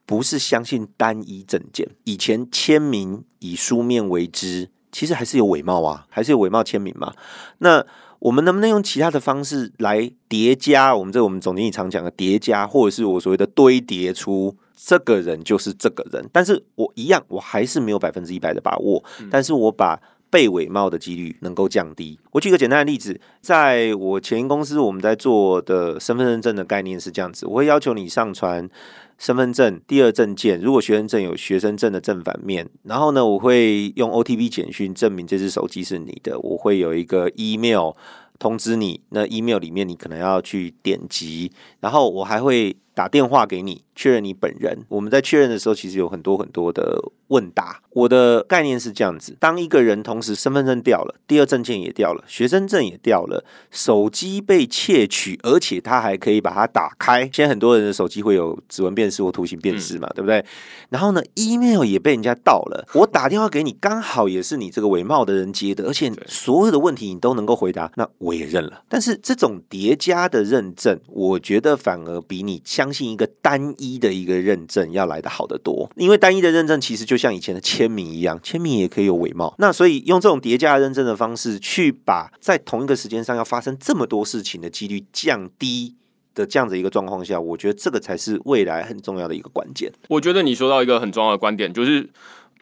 [0.05, 1.89] 不是相信单一证件。
[2.03, 7.15] 以前签名以书面为之，其实还是有伪冒啊，还是有伪冒签名嘛。
[7.59, 7.87] 那
[8.19, 10.97] 我们能不能用其他的方式来叠加？
[10.97, 20.01] 我们这我们总经理常讲的叠加，或者是我所谓的堆叠出这个人就是这个人，但是我一样，我还是没有百分之一百的把握，但是我把。
[20.35, 22.19] 被伪冒的几率能够降低。
[22.33, 28.69] 我举个简单的例子，在我前公司，我们在做的身份认证的概念是这样子：我会要求你上传
[29.17, 37.93] 身份证第二证件，如果学生证有学生证的正反面，然后呢，我会用 OTP 简讯证明这只手机是你的，我会有一个 email
[38.41, 44.85] 通知你，那 email 里面你可能要去点击，然后我还会打电话给你确认你本人。
[44.89, 47.81] 我们在确认的时候，其实有很多很多的问答。
[47.91, 57.23] 我的概念是这样子：当一个人同时身份证掉了，第二证件也掉了，学生证也掉了，手机被窃取，而且他还可以把它打开。
[57.33, 60.45] 现在很多人的手机会有指纹辨识或图形辨识嘛，对不对？
[60.91, 62.85] 然后呢，email 也被人家盗了。
[62.95, 68.83] 我打电话给你，刚好也是你这个伪冒的人接的，而且所有的问题你都能够回答，那我也认了。
[68.89, 75.91] 但是这种叠加的认证，我觉得反而比你相信一个单一的一个认证要来的好得多。
[75.97, 79.55] 因为单一的认证其实就像以前的签名一样，签名也可以有伪冒。
[79.59, 85.95] 那所以用这种叠加认证的方式，去把在同一个时间上要发生这么多事情的几率降低。
[86.35, 89.89] 的这样的一个状况下，我觉得这个才是未来很重要的一个关键。
[90.09, 92.11] 我觉得你说到一个很重要的观点，就是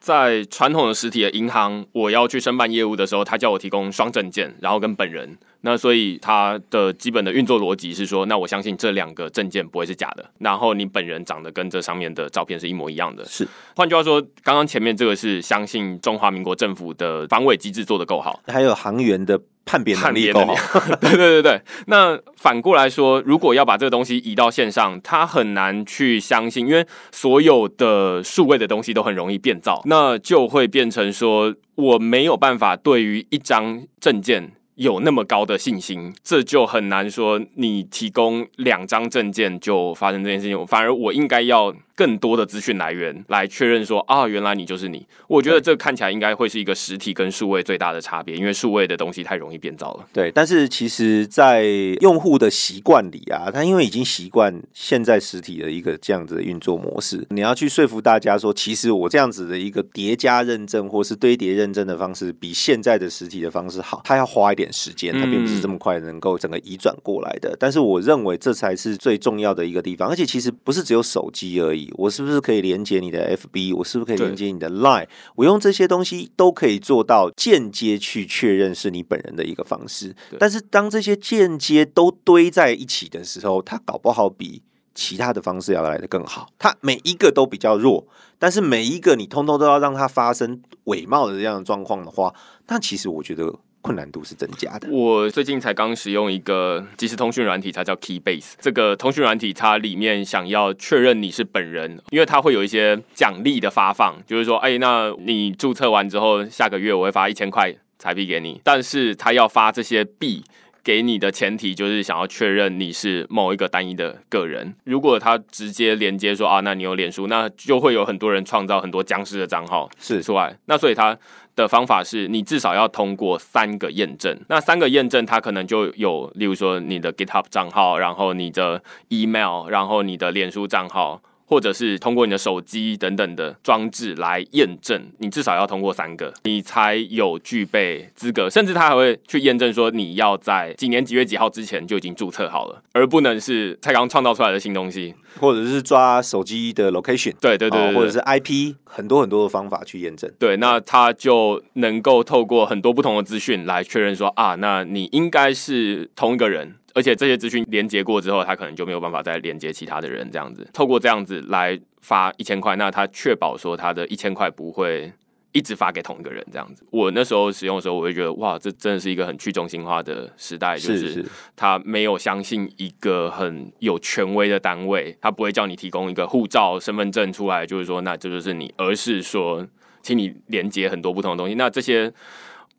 [0.02, 5.38] 在传统的实体的银行，我要去申办业务的时候，他叫我提供双证件，然后跟本人。
[5.60, 13.24] 那所以他的基本的运作逻辑是说，那我相信这两个证件不会是假的，然后你本人长得跟这上面的照片是一模一样的。
[13.26, 20.54] 是，换句话说，刚刚前面这个是相信中华民国政府的防伪机制做得够好，还有行员的判别能力够好。
[21.00, 34.52] 对对对对，那反过来说，如果要把这个东西移到线上，他很难去相信，因为所有的数位的东西都很容易变造，那就会变成说我没有办法对于一张证件。
[34.76, 40.66] 有那么高的信心，这就很难说你提供两张证件就发生这件事情。
[40.66, 41.72] 反而我应该要。
[41.94, 45.06] 更多的资讯来源来确认说啊，原来你就是你。
[45.28, 50.06] 我觉得这看起来应该会是一个实体跟数位最大的差别，因为数位的东西太容易变造了。
[50.12, 51.64] 对，但是其实，在
[52.00, 67.56] 用户的习惯里啊，他因为已经习惯现在实体的一个这样子的运作模式，你要去说服大家说，其实我这样子的一个叠加认证或是堆叠认证的方式，比现在的实体的方式好，他要花一点时间，他并不是这么快能够整个移转过来的。
[67.58, 71.81] 但是我认为这才是最重要的一个地方，而且其实不是只有手机而已。
[71.94, 73.74] 我是不是可以连接你的 FB？
[73.76, 75.06] 我是不是可以连接你的 Line？
[75.36, 80.14] 我用这些东西都可以做到间接去确认是你本人的一个方式。
[80.38, 84.62] 但是当这些间接都堆在一起的时候，它搞不好比
[84.94, 86.48] 其他的方式要来的更好。
[86.58, 88.06] 它每一个都比较弱，
[88.38, 92.34] 但是每一个你通通都要让它发生伪冒的这样的状况的话，
[92.68, 93.54] 那其实我觉得。
[93.82, 94.88] 困难度是增加的。
[94.90, 98.54] 我最近才刚使用一个即时通讯软体，它叫 Keybase。
[98.60, 108.60] 这个通讯软体，它里面想要确认你是本人，因为它会有一些奖励的发放，就是说，哎，那你注册完之后，下个月我会发一千块彩币给你。
[108.64, 110.42] 但是它要发这些币
[110.84, 114.74] 给你的前提，就是想要确认你是某一个单一的个人。
[114.84, 120.56] 如果他直接连接说啊，那你有脸书，那就会有很多人创造很多僵尸的账号是出来。
[120.66, 121.18] 那所以他。
[121.54, 131.20] 的方法是你至少要通过三个验证，那三个验证它可能就有，例如说你的 GitHub 账号，然后你的 email，然后你的脸书账号。
[131.52, 138.48] 或者是通过你的手机等等的装置来验证，你至少要通过三个，你才有具备资格。
[138.48, 150.32] 甚至他还会去验证说，你要在几年几月几号之前就已经注册好了，而不能是才刚创造出来的新东西，或者是抓手机的 location，对对对，或者是 IP，很多很多的方法去验证。
[150.38, 156.76] 对，那他就能够透过很多不同的资讯来确认说啊，那你应该是同一个人。
[156.94, 165.12] 而且这些资讯连接过之后，他可能就没有办法再连接其他的人，这样子透过这样子来发一千块，那他确保说他的一千块不会
[165.52, 166.84] 一直发给同一个人，这样子。
[166.90, 171.24] 我那时候使用的时候，我会觉得哇，这真的是一个很去中心化的时代，就是
[171.56, 179.66] 他没有相信一个很有权威的单位，他不会叫你提供一个护照、身份证出来，就是说那这就是你，而是说
[180.02, 182.12] 请你连接很多不同的东西，那这些。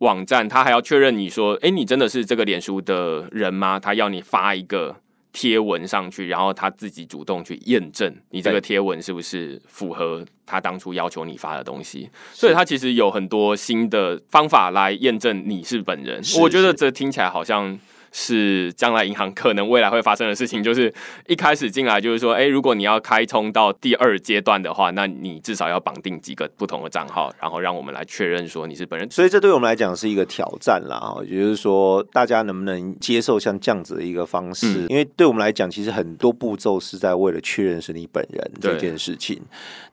[0.04, 3.80] 网站他还要确认你说，哎，你真的是这个脸书的人吗？
[3.80, 4.96] 他要你发一个
[5.32, 12.10] 贴文上去，然后他自己主动去验证你这个贴文是不是符合他当初要求你发的东西。
[12.34, 16.22] 所以，他其实有很多新的方法来验证你是本人。
[16.42, 17.80] 我觉得这听起来好像。
[18.14, 20.94] 是将来银行可能未来会发生的事情，就是
[21.28, 29.10] 一开始进来就是说，哎，如果你要开通到第二阶段的话，那你至少要绑定几个不同的账号，然后让我们来确认说你是本人。
[29.10, 34.86] 所以这对我们来讲是一个挑战啦，也就是说，大家能不能接受像这样子的一个方式？
[34.90, 39.42] 因为对我们来讲，其实很多步骤是在为了确认是你本人这件事情。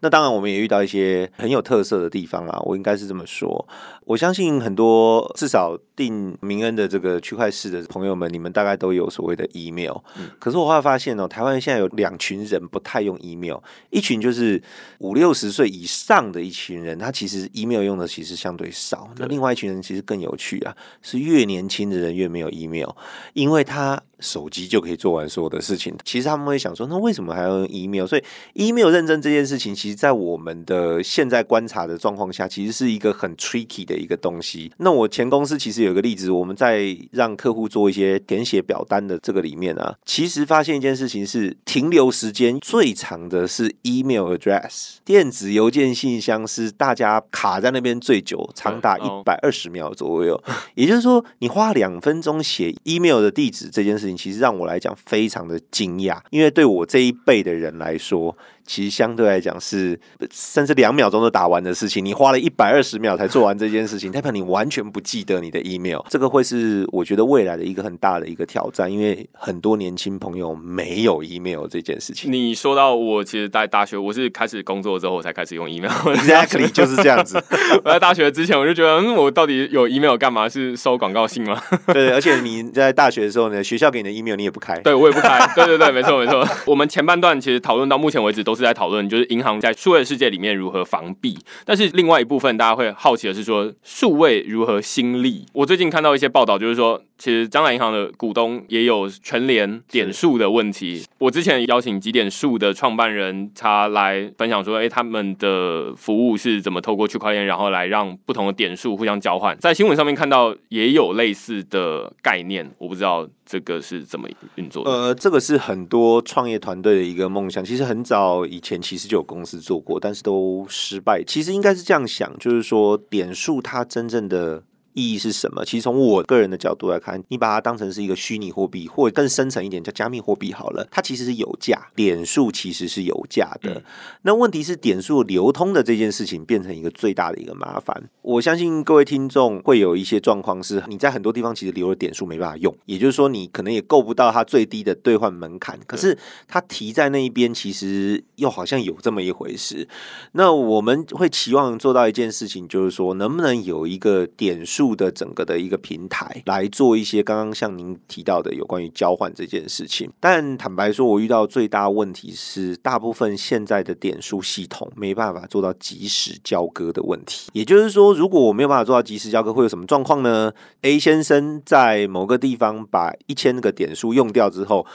[0.00, 3.66] 那当然，我们也遇到一些很有特色的地方啊，我应该是这么说。
[4.04, 9.96] 我相信很多至少定明恩的这个区块市的朋友们，你们大概都有所谓的 email。
[10.38, 13.58] 可是我后来发现哦，台湾现在有两群人不太用 email，
[13.90, 14.62] 一群就是
[14.98, 19.10] 五六十岁以上的一群人，他其实 email 用的其实相对少。
[19.16, 22.90] 那另外一群人其实更有趣啊，是越年轻的人越没有 email，
[23.34, 24.00] 因为他。
[24.20, 25.94] 手机就可以做完所有的事情。
[26.04, 28.06] 其实他们会想说，那为什么还要用 email？
[28.06, 28.22] 所以
[28.54, 34.70] email 认证这件事情，其实，在我们的现在观察的状况下，其实是一个很 tricky 的一个东西。
[34.76, 50.38] 那我前公司其实有个例子，我们在让客户做一些填写表单的这个里面啊，其实发现一件事情是，停留时间最长的是 email address 电子邮件信箱，是大家卡在那边最久，长达一百二十秒左右。
[50.74, 54.09] 也就是说，你花两分钟写 email 的地址这件事。
[54.16, 58.36] 其实让我来讲非常的惊讶，因为对我这一辈的人来说。
[58.70, 59.98] 其实相对来讲是
[60.32, 65.98] 甚至两秒钟就打完的事情，你花了一百二十秒才做完这件事情， 代表你完全不记得你的 email。
[66.08, 72.32] 这个会是我觉得未来的一个很大的一个挑战，因为很多年轻朋友没有 email 这件事情。
[72.32, 75.90] 你说到我，其实在大学我是开始工作之后才开始用 email。
[75.90, 77.42] Exactly 就是这样子。
[77.82, 80.48] 我在大学之前我就觉得，嗯，我到底有 email 干嘛？
[80.48, 81.60] 是收广告信吗？
[81.92, 84.78] 对， 而且你在大学的时候呢，学校给你的 email 你也不开。
[84.78, 85.44] 对我也不开。
[85.56, 86.46] 对对对，没错没错。
[86.66, 88.59] 我们前半段其实讨论到目前为止都是。
[88.60, 91.38] 是在讨论，就是银行在数位世界里面如何防弊。
[91.64, 95.46] 但是另外一部分，大家会好奇的是说，数位如何新立？
[95.52, 101.04] 我最近看到一些报道，就是说，其实将来银行的股东也有全联点数的问题。
[101.18, 109.56] 我之前邀请几点数的创办人他来分享说，哎，他们的服务是怎么透过区块链，然后来让不同的点数互相交换。
[109.58, 113.28] 在新闻上面看到也有类似的概念，我不知道。
[113.50, 114.90] 这个是怎么运作的？
[114.92, 117.64] 呃，这个是很多创业团队的一个梦想。
[117.64, 121.20] 其实很早以前，其实就有公司做过，但是都失败。
[121.26, 124.62] 其实应该是这样想，就是说点数它真正的。
[124.92, 125.64] 意义是什么？
[125.64, 130.86] 其实从我个人的角度来看，你把它当成是一个虚拟货币，或者更深层一点叫加密货币好了。
[130.90, 133.82] 它其实是有价，点数其实是有价的。
[134.22, 138.10] 那问题是点数流通的这件事情变成一个最大的一个麻烦。
[138.22, 145.78] 我相信各位听众会有一些状况是，你在很多地方其实留了点数没办法用，也就是说你可能也够不到它最低的兑换门槛。
[145.86, 146.18] 可是
[146.48, 149.86] 它提在那一边，其实又好像有这么一回事。
[150.32, 154.79] 那我们会期望做到一件事情，就是说能不能有一个点数。
[154.96, 167.50] 的整个的一个平台来做一些刚刚像您提到的有关于交换这件事情，但坦白说，我遇到最大问题是，大部分现在的点数系统没办法做到及时交割的问题。
[167.52, 170.52] 也就是说，如果我没有办法做到及时交割，会有什么状况呢
[170.82, 174.86] ？A 先生在某个地方把一千个点数用掉之后。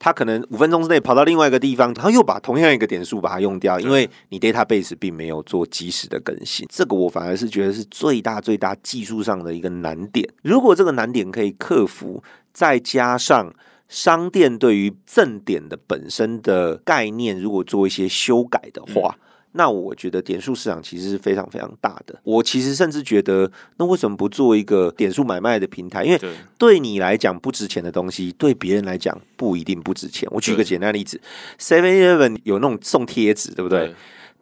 [0.00, 6.66] 他可能五分钟之内跑到另外一个地方，他又把同样一个点数把它用掉，因为你 database 并没有做及时的更新。
[6.70, 10.26] 这个我反而是觉得是最大最大技术上的一个难点。
[10.42, 13.54] 如果这个难点可以克服，再加上
[13.88, 19.16] 商店对于正点的本身的概念，如果做一些修改的话。
[19.52, 22.18] 那我觉得点数市场其实是非常非常大的。
[22.22, 26.04] 我其实甚至觉得，那为什么不做一个点数买卖的平台？
[26.04, 26.20] 因为
[26.56, 30.28] 对你来讲不值钱的东西，对别人来讲不一定不值钱。
[30.30, 31.20] 我举个简单例子
[31.58, 33.92] ，Seven Eleven 有那种送贴纸，对不对？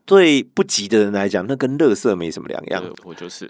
[0.05, 2.83] 对不急的人来讲，那跟垃圾没什么两样。
[3.05, 3.47] 我就是。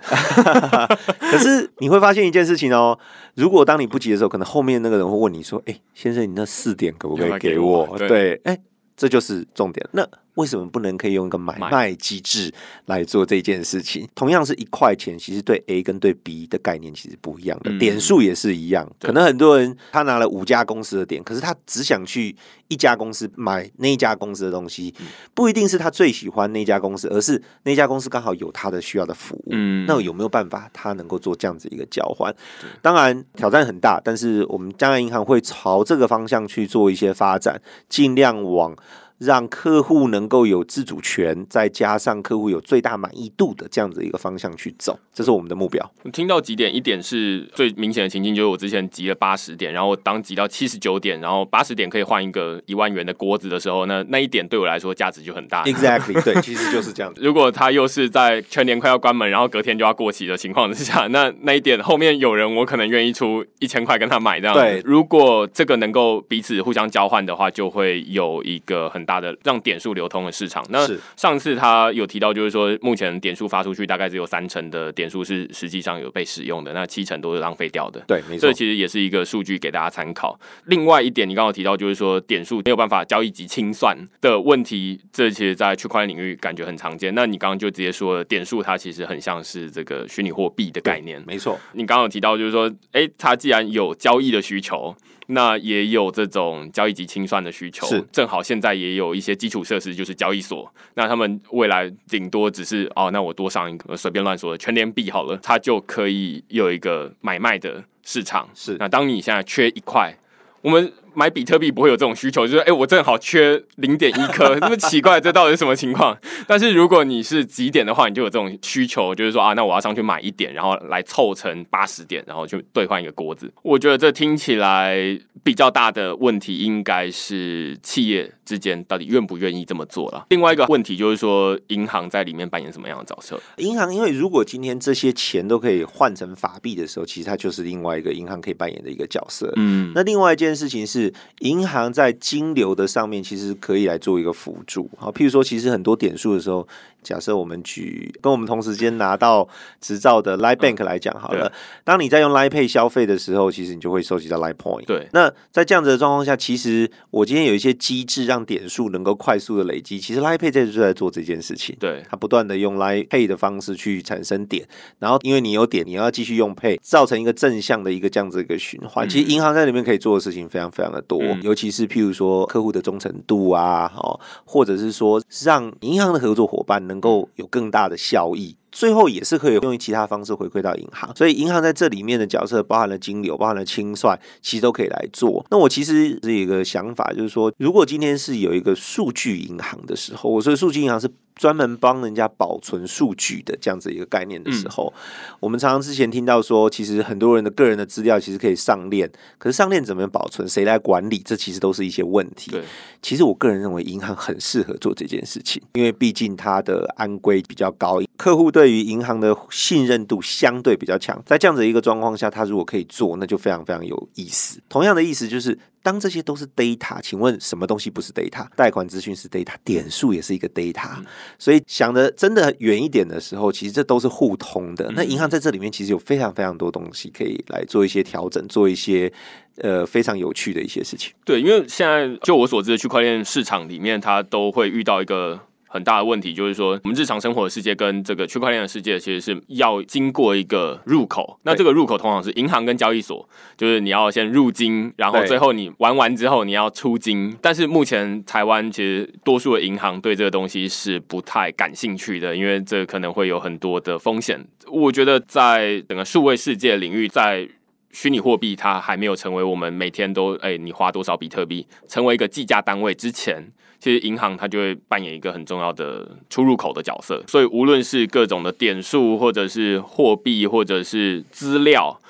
[1.30, 2.98] 可是你会发现一件事情哦，
[3.34, 8.58] 如果当你不急的时候，可能后面那个人会问你说：“哎，先生，你那四点可不可以给我？”对，哎，
[8.96, 9.84] 这就是重点。
[9.92, 10.08] 那。
[10.38, 12.52] 为什么不能可以用一个买卖机制
[12.86, 14.08] 来做这件事情？
[14.14, 18.88] 同样是一块钱，其实对 A 跟对 B 的概念其实不一样的，点数也是一样。
[19.00, 22.36] 可能很多人他拿了五家公司的点，可是他只想去
[22.68, 24.94] 一家公司买那一家公司的东西，
[25.34, 29.48] 不一定是他最喜欢那家公司，而是那家公司刚好有他的需要的服务。
[29.50, 32.32] 嗯，那有没有办法他能够做这样子一个交换？
[32.80, 38.72] 当然挑战很大，但是我们将来银行会朝这个方向去做一些发展，尽量往。
[39.18, 45.90] 让客户能够有自主权，再加上客户有最大满意度的这样子一个方向去走，这是我们的目标。
[46.12, 46.74] 听到几点？
[46.74, 55.64] 一点是最明显的情境，就是我之前集了八十点，然后当集到七十九点，然后八十点可以换一个一万元的锅子的时候，那那一点对我来说价值就很大。
[55.64, 57.20] Exactly，对，其实就是这样子。
[57.24, 64.54] 如果他又是在全年快要关门，然后隔天就要过期的情况之下，那那一点后面有人，我可能愿意出一千块跟他买这样。
[64.54, 70.62] 对，如果这个能够彼此互相交换的话，就会有一个很大的让点数流通的市场。
[70.68, 70.86] 那
[71.16, 78.04] 上次他有提到，就是说目前点数发出去大概只有三成的点数是实际上有被使用的，那七成都是浪费掉的。
[78.06, 78.46] 对，没错。
[78.46, 80.38] 这其实也是一个数据给大家参考。
[80.66, 87.14] 另外一点，你刚刚提到就是说点数没有办法交易及清算的问题，这其实在区块链领域感觉很常见。
[87.14, 91.22] 那你刚刚就直接说了，点数它其实很像是这个虚拟货币的概念。
[91.26, 91.58] 没错。
[91.72, 94.94] 你刚刚有提到就是说，哎，它既然有交易的需求。
[95.30, 100.72] 那也有这种交易及清算的需求，是正好现在也有一些基础设施，就是交易所。
[100.94, 108.48] 那他们未来顶多只是哦，那我多上一个随便乱说的全联币好了，它就可以有一个买卖的市场。
[108.54, 110.14] 是那当你现在缺一块，
[110.62, 110.92] 我们。
[111.14, 116.16] 买比特币不会有这种需求，就是哎，我正好缺零点一颗， 那么奇怪，这到底是什么情况？
[116.46, 123.52] 但是如果你是几点的话，你就有这种需求，就是说啊，那我要上去买一点，然后来凑成八十点，然后去兑换一个锅子。
[123.62, 124.96] 我觉得这听起来
[125.42, 130.26] 比较大的问题，应该是企业之间到底愿不愿意这么做了。
[130.30, 133.40] 另外一个问题就是说，银行在里面扮演什么样的角色？
[133.56, 139.52] 银行因为如果今天这些钱都可以换成法币的时候，其实它就是另外一个银行可以扮演的一个角色。
[139.56, 140.97] 嗯，那另外一件事情是。
[140.98, 146.66] 是银行在金流的上面其实可以来做一个辅助，好，譬如说，其实很多点数的时候。
[147.08, 149.48] 假设我们举跟我们同时间拿到
[149.80, 151.50] 执照的 Line Bank 来讲好了，
[151.84, 154.84] 当你在用 Line Pay 消费的时候，其实你就会收集到 Line Point。
[154.84, 159.98] 对，那在这样子的状况下，其实我今天有一些机制让点数能够快速的累积。
[159.98, 169.08] 其实 Line Pay 在就在做这件事情，对，它不断的用 Line Pay 的方式去产生点，然后因为你有点，你要继续用 Pay，造成一个正向的一个这样子一个循环。
[169.08, 185.44] 其实银行在里面可以做的事情非常非常的多，尤其是譬如说客户的忠诚度啊，哦，或者是说让银行的合作伙伴能能够有更大的效益，最后也是可以用其他方式回馈到银行，所以银行在这里面的角色包含了金流，包含了清算，其实都可以来做。
[185.50, 191.08] 那我其实是有一个想法，就是说，如果今天是有一个数据银行的时候，我说数据银行是。
[191.38, 194.92] 专门帮人家保存数据的这样子一个概念的时候，
[195.38, 199.08] 我们常常之前听到说，其实很多人的个人的资料其实可以上链，
[199.38, 202.50] 可是上链怎么保存，谁来管理，这其实都是一些问题。
[202.50, 202.64] 对，
[203.00, 211.22] 其实我个人认为银行很适合做这件事情，因为毕竟它的安规比较高，客户对于银行的信任度相对比较强。
[211.24, 214.60] 在这样子一个状况下，他如果可以做，那就非常非常有意思。
[214.68, 215.58] 同样的意思就是。
[215.80, 218.46] 当这些都是 data，请问什么东西不是 data？
[218.56, 220.96] 贷款资讯是 data，点数也是一个 data。
[221.38, 224.90] 所以想的真的远一点的时候，其实这都是互通的。
[224.94, 229.10] 那银行在这里面其实有非常非常多东西可以来做一些调整，做一些
[229.58, 231.14] 呃非常有趣的一些事情。
[231.24, 235.40] 对，因为现在就我所知的区块链市场里面，它都会遇到一个。
[235.68, 241.38] 很大的问题就是说，我们日常生活的世界跟这个区块链的世界，其实是要经过一个入口。
[241.42, 247.36] 那这个入口通常是银行跟交易所，就是你要先入金，然后最后你玩完之后你要出金。
[247.42, 254.42] 但是目前台湾其实多数的银行对这个东西是不太感兴趣的，因为这可能会有很多的风险。
[254.66, 257.48] 我觉得在整个数位世界领域，在
[257.92, 263.52] 虚拟货币它还没有成为我们每天都哎你花多少比特币成为一个计价单位之前。
[263.80, 272.00] 其实银行它就会扮演一个很重要的出入口的角色，所以无论是各种的点数，或者是货币，或者是资料，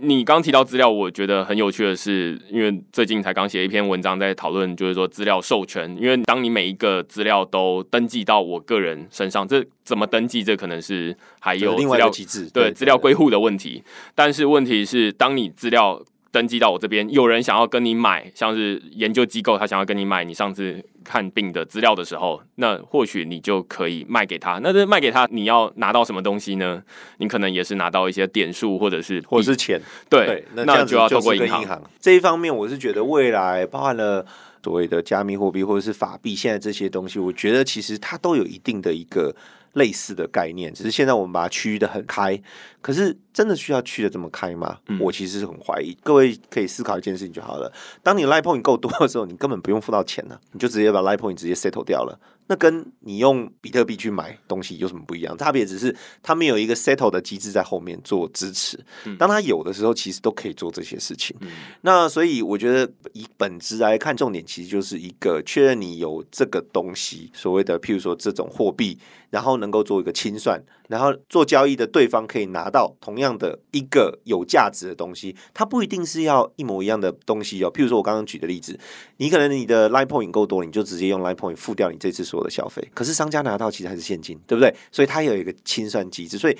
[0.00, 10.44] 你刚提到资料，我觉得很有趣的是，因为最近才刚写一篇文章在讨论，就是说资料授权，因为当你每一个资料都登记到我个人身上，这怎么登记？
[10.44, 13.82] 这可能是还有另外一个机制，对资料归户的问题。
[14.14, 16.00] 但是问题是，当你资料
[16.32, 24.60] 登记到我这边，有人想要跟你买，像是研究机构，他想要跟你买你上次看病的资料的时候，那或许你就可以卖给他。
[24.62, 26.82] 那这卖给他，你要拿到什么东西呢？
[27.18, 29.80] 你可能也是拿到一些点数，或者是或者是钱。
[30.08, 31.82] 对，那就要透过银行。
[31.98, 34.24] 这一方面，我是觉得未来包含了
[34.62, 39.34] 所谓的加密货币或者是法币，现在这些东西，我觉得其实它都有一定的一个。
[39.74, 42.40] 类似的概念，只是现在我们把它区的很开，
[42.80, 44.78] 可是真的需要区的这么开吗？
[45.00, 45.96] 我其实是很怀疑。
[46.02, 47.72] 各位可以思考一件事情就好了。
[48.02, 52.18] 当你 line point 够多的时候，你根本不用付到钱了，你就直接把 line point 直接 settle 掉了。
[52.48, 55.38] 那跟你用比特币去买东西有什么不一样？
[55.38, 58.76] 差别只是他们有一个 settle 的机制在后面做支持。
[59.20, 61.36] 当他有的时候，其实都可以做这些事情。
[61.82, 68.98] 那所以我觉得以本质来看，重点其实就是一个确认你有这个东西，所谓的譬如说这种货币。
[69.30, 77.72] 然后能够做一个清算，然后做交易的对方可以拿到同样的一个有价值的东西，它不一定是要一模一样的东西哦。
[77.72, 78.78] 譬如说我刚刚举的例子，
[79.16, 84.74] 你可能你的 line point 够多，你就直接用 line point 付掉你这次所有的消费，可是商家拿到其实还是现金，对不对？
[84.92, 86.56] 所以它有一个清算机制，所以。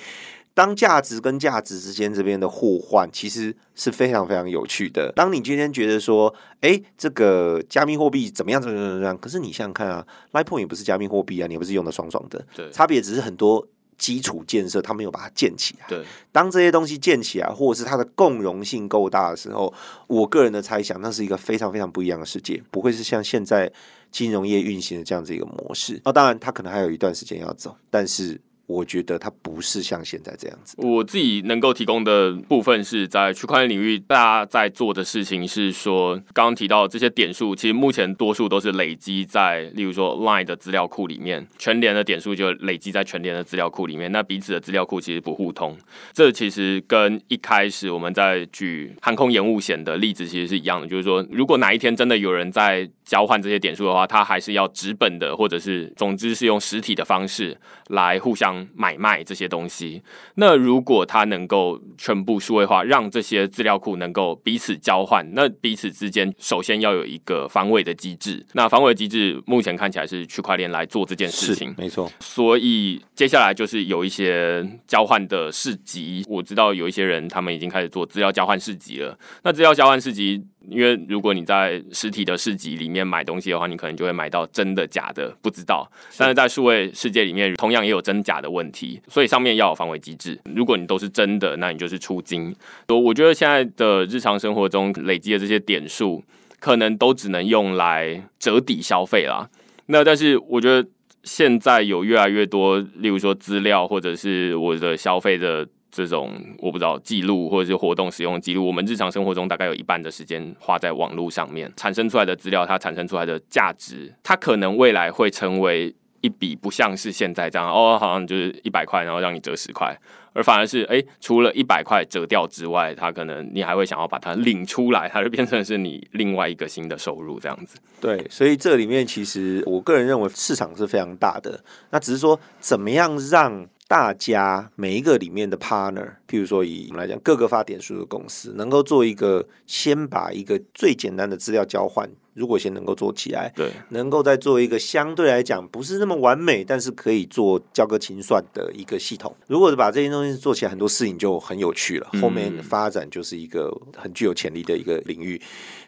[0.53, 5.11] 当价值跟价值之间这边的互换，其实是非常非常有趣的。
[5.15, 9.17] 当你今天觉得说，哎，这个加密货币怎么样怎么样怎么样？
[9.17, 12.45] 可是你想想看啊，Litecoin 也不是加密货币啊，你也不是用的爽爽的。
[12.53, 13.65] 对，差别只是很多
[13.97, 15.85] 基础建设，它没有把它建起来。
[15.87, 19.73] 对，当这些东西建起来，或者是它的共融性够大的时候，
[20.07, 23.71] 我个人的猜想，那是一个非常非常不一样的世界，不会是像现在
[24.11, 26.01] 金融业运行的这样子一个模式。
[26.03, 28.41] 那当然，它可能还有一段时间要走，但是。
[28.67, 30.75] 我觉得它不是像现在这样子。
[30.77, 44.09] 我自己能够提供的部分是在区块链领域，大家在做的事情是说，刚刚提到这些点数，其实目前多数都是累积在，例如说 Line 的资料库里面，全联的点数就累积在全联的资料库里面。
[44.11, 45.77] 那彼此的资料库其实不互通，
[46.13, 57.57] 这其实跟一开始我们在举航空延误险的例子其实是一样的，就是说，如果哪一天真的有人在交换这些点数的话，他还是要纸本的，或者是总之是用实体的方式
[57.89, 58.60] 来互相。
[58.73, 60.01] 买卖这些东西，
[60.35, 68.45] 那如果它能够全部数位化，让这些资料库能够彼此交换，那彼此之间首先要有一个防伪的机制。
[68.53, 72.11] 那防伪机制目前看起来是区块链来做这件事情，没错。
[72.19, 79.17] 所以接下来就是有一些交换的市集，我知道有一些人他们已经开始做资料交换市集了。
[79.43, 80.45] 那资料交换市集。
[80.69, 85.89] 因为如果你在实体的市集里面买东西的话，你可能就会买到真的假的，不知道。
[86.17, 90.39] 但是在数位世界里面，同样也有真假的问题，所以上面要有防伪机制。
[90.55, 92.55] 如果你都是真的，那你就是出金。
[92.89, 96.23] 我我觉得现在的日常生活中累积的这些点数，
[96.59, 99.49] 可能都只能用来折抵消费啦。
[99.87, 100.87] 那但是我觉得
[101.23, 105.67] 现在有越来越多，例如说资料或者是我的消费的。
[105.91, 119.99] 这种我不知道记录或者是活动使用记录，我们日常生活中大概有一半的时间花在网络上面，产生出来的资料，它产生出来的价值，它可能未来会成为一笔不像是现在这样哦，好像就是一百块，然后让你折十块，
[120.33, 127.77] 而反而是哎，除了一百块折掉之外，它可能你还会想要把它领出来，它就变成是你另外一个新的收入这样子。
[127.99, 133.67] 对，所以这里面其实我个人认为市场是非常大的，那只是说怎么样让。
[133.91, 149.35] 大家每一个里面的 partner，譬如说以我们来讲，各个发点数的公司，能够做一个先把一个最简单的资料交换，如果先能够做起来，对，能够再做一个相对来讲不是那么完美，但是可以做交割清算的一个系统。
[149.47, 155.41] 如果是把这些东西做起来，很多事情就很有趣了，后面发展就是一个很具有潜力的一个领域。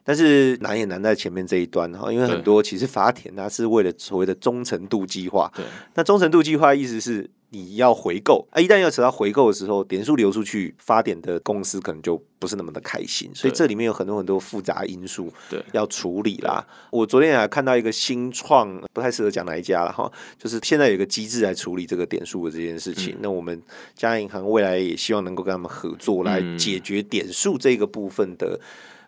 [0.03, 7.29] 但是难也难在前面这一端哈，因为很多其实发田它是为了所谓的忠诚度计划，对，那忠诚度计划意思是。
[7.53, 8.59] 你要回购啊！
[8.59, 16.65] 一旦要扯到回购的时候，点数流出去，发点的公司可能就不是那么的开心，所以这里面有很多很多复杂因素，对，要处理啦。
[16.89, 23.15] 我昨天还看到一个新创，不太适合讲哪一家了哈，就是现在有一个机制来处理这个点数的这件事情。
[23.21, 23.61] 那我们
[23.95, 28.59] 嘉银行未来也希望能够跟他们合作，来解决点数这个部分的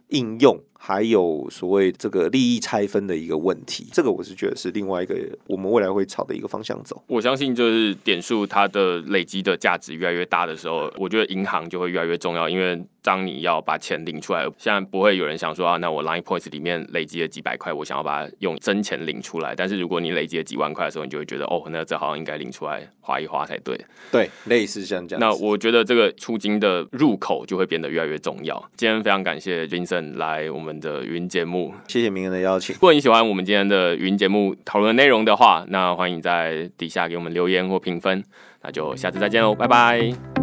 [0.09, 0.55] 应用。
[0.87, 5.15] 还有所谓这个利益拆分的一个问题，这个我是觉得是另外一个
[5.47, 7.03] 我们未来会朝的一个方向走。
[7.07, 19.55] 我相信就是点数它的累积的价值越来越大的时候，我觉得银行就会越来越重要，因为当你要把钱领出来，现在不会有人想说啊，那我 Line Points 里面累积了几百块，我想要把它用真钱领出来。
[19.55, 23.75] 但是如果你累积了几万块的时候，你就会觉得哦，那这好像应该领出来花一花才对。
[24.11, 25.19] 对，类似像这样。
[25.19, 28.55] 那我觉得这个出金的入口就会变得越来越重要。
[28.77, 31.73] 今天非常感谢 Vincent 来我们的云节目。
[31.87, 32.73] 谢谢明恩的邀请。
[32.75, 38.23] 如果你喜欢我们今天的云节目讨论内容的话，那欢迎在底下给我们留言或评分。
[38.61, 40.34] 那就下次再见喽，拜拜。